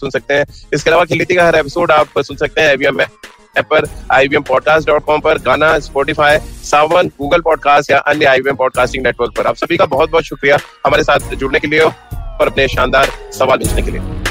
[0.00, 3.66] सुन सकते हैं। इसके अलावा खेलीती का हर एपिसोड आप सुन सकते हैं आईवीएम ऐप
[3.70, 9.36] पर आईवीएम पॉडकास्ट डॉट कॉम पर, गाना स्पॉटिफाई सावन गूगल पॉडकास्ट या अन्य पॉडकास्टिंग नेटवर्क
[9.36, 13.10] पर। आप सभी का बहुत बहुत शुक्रिया हमारे साथ जुड़ने के लिए और अपने शानदार
[13.32, 14.29] सवाल भेजने के लिए।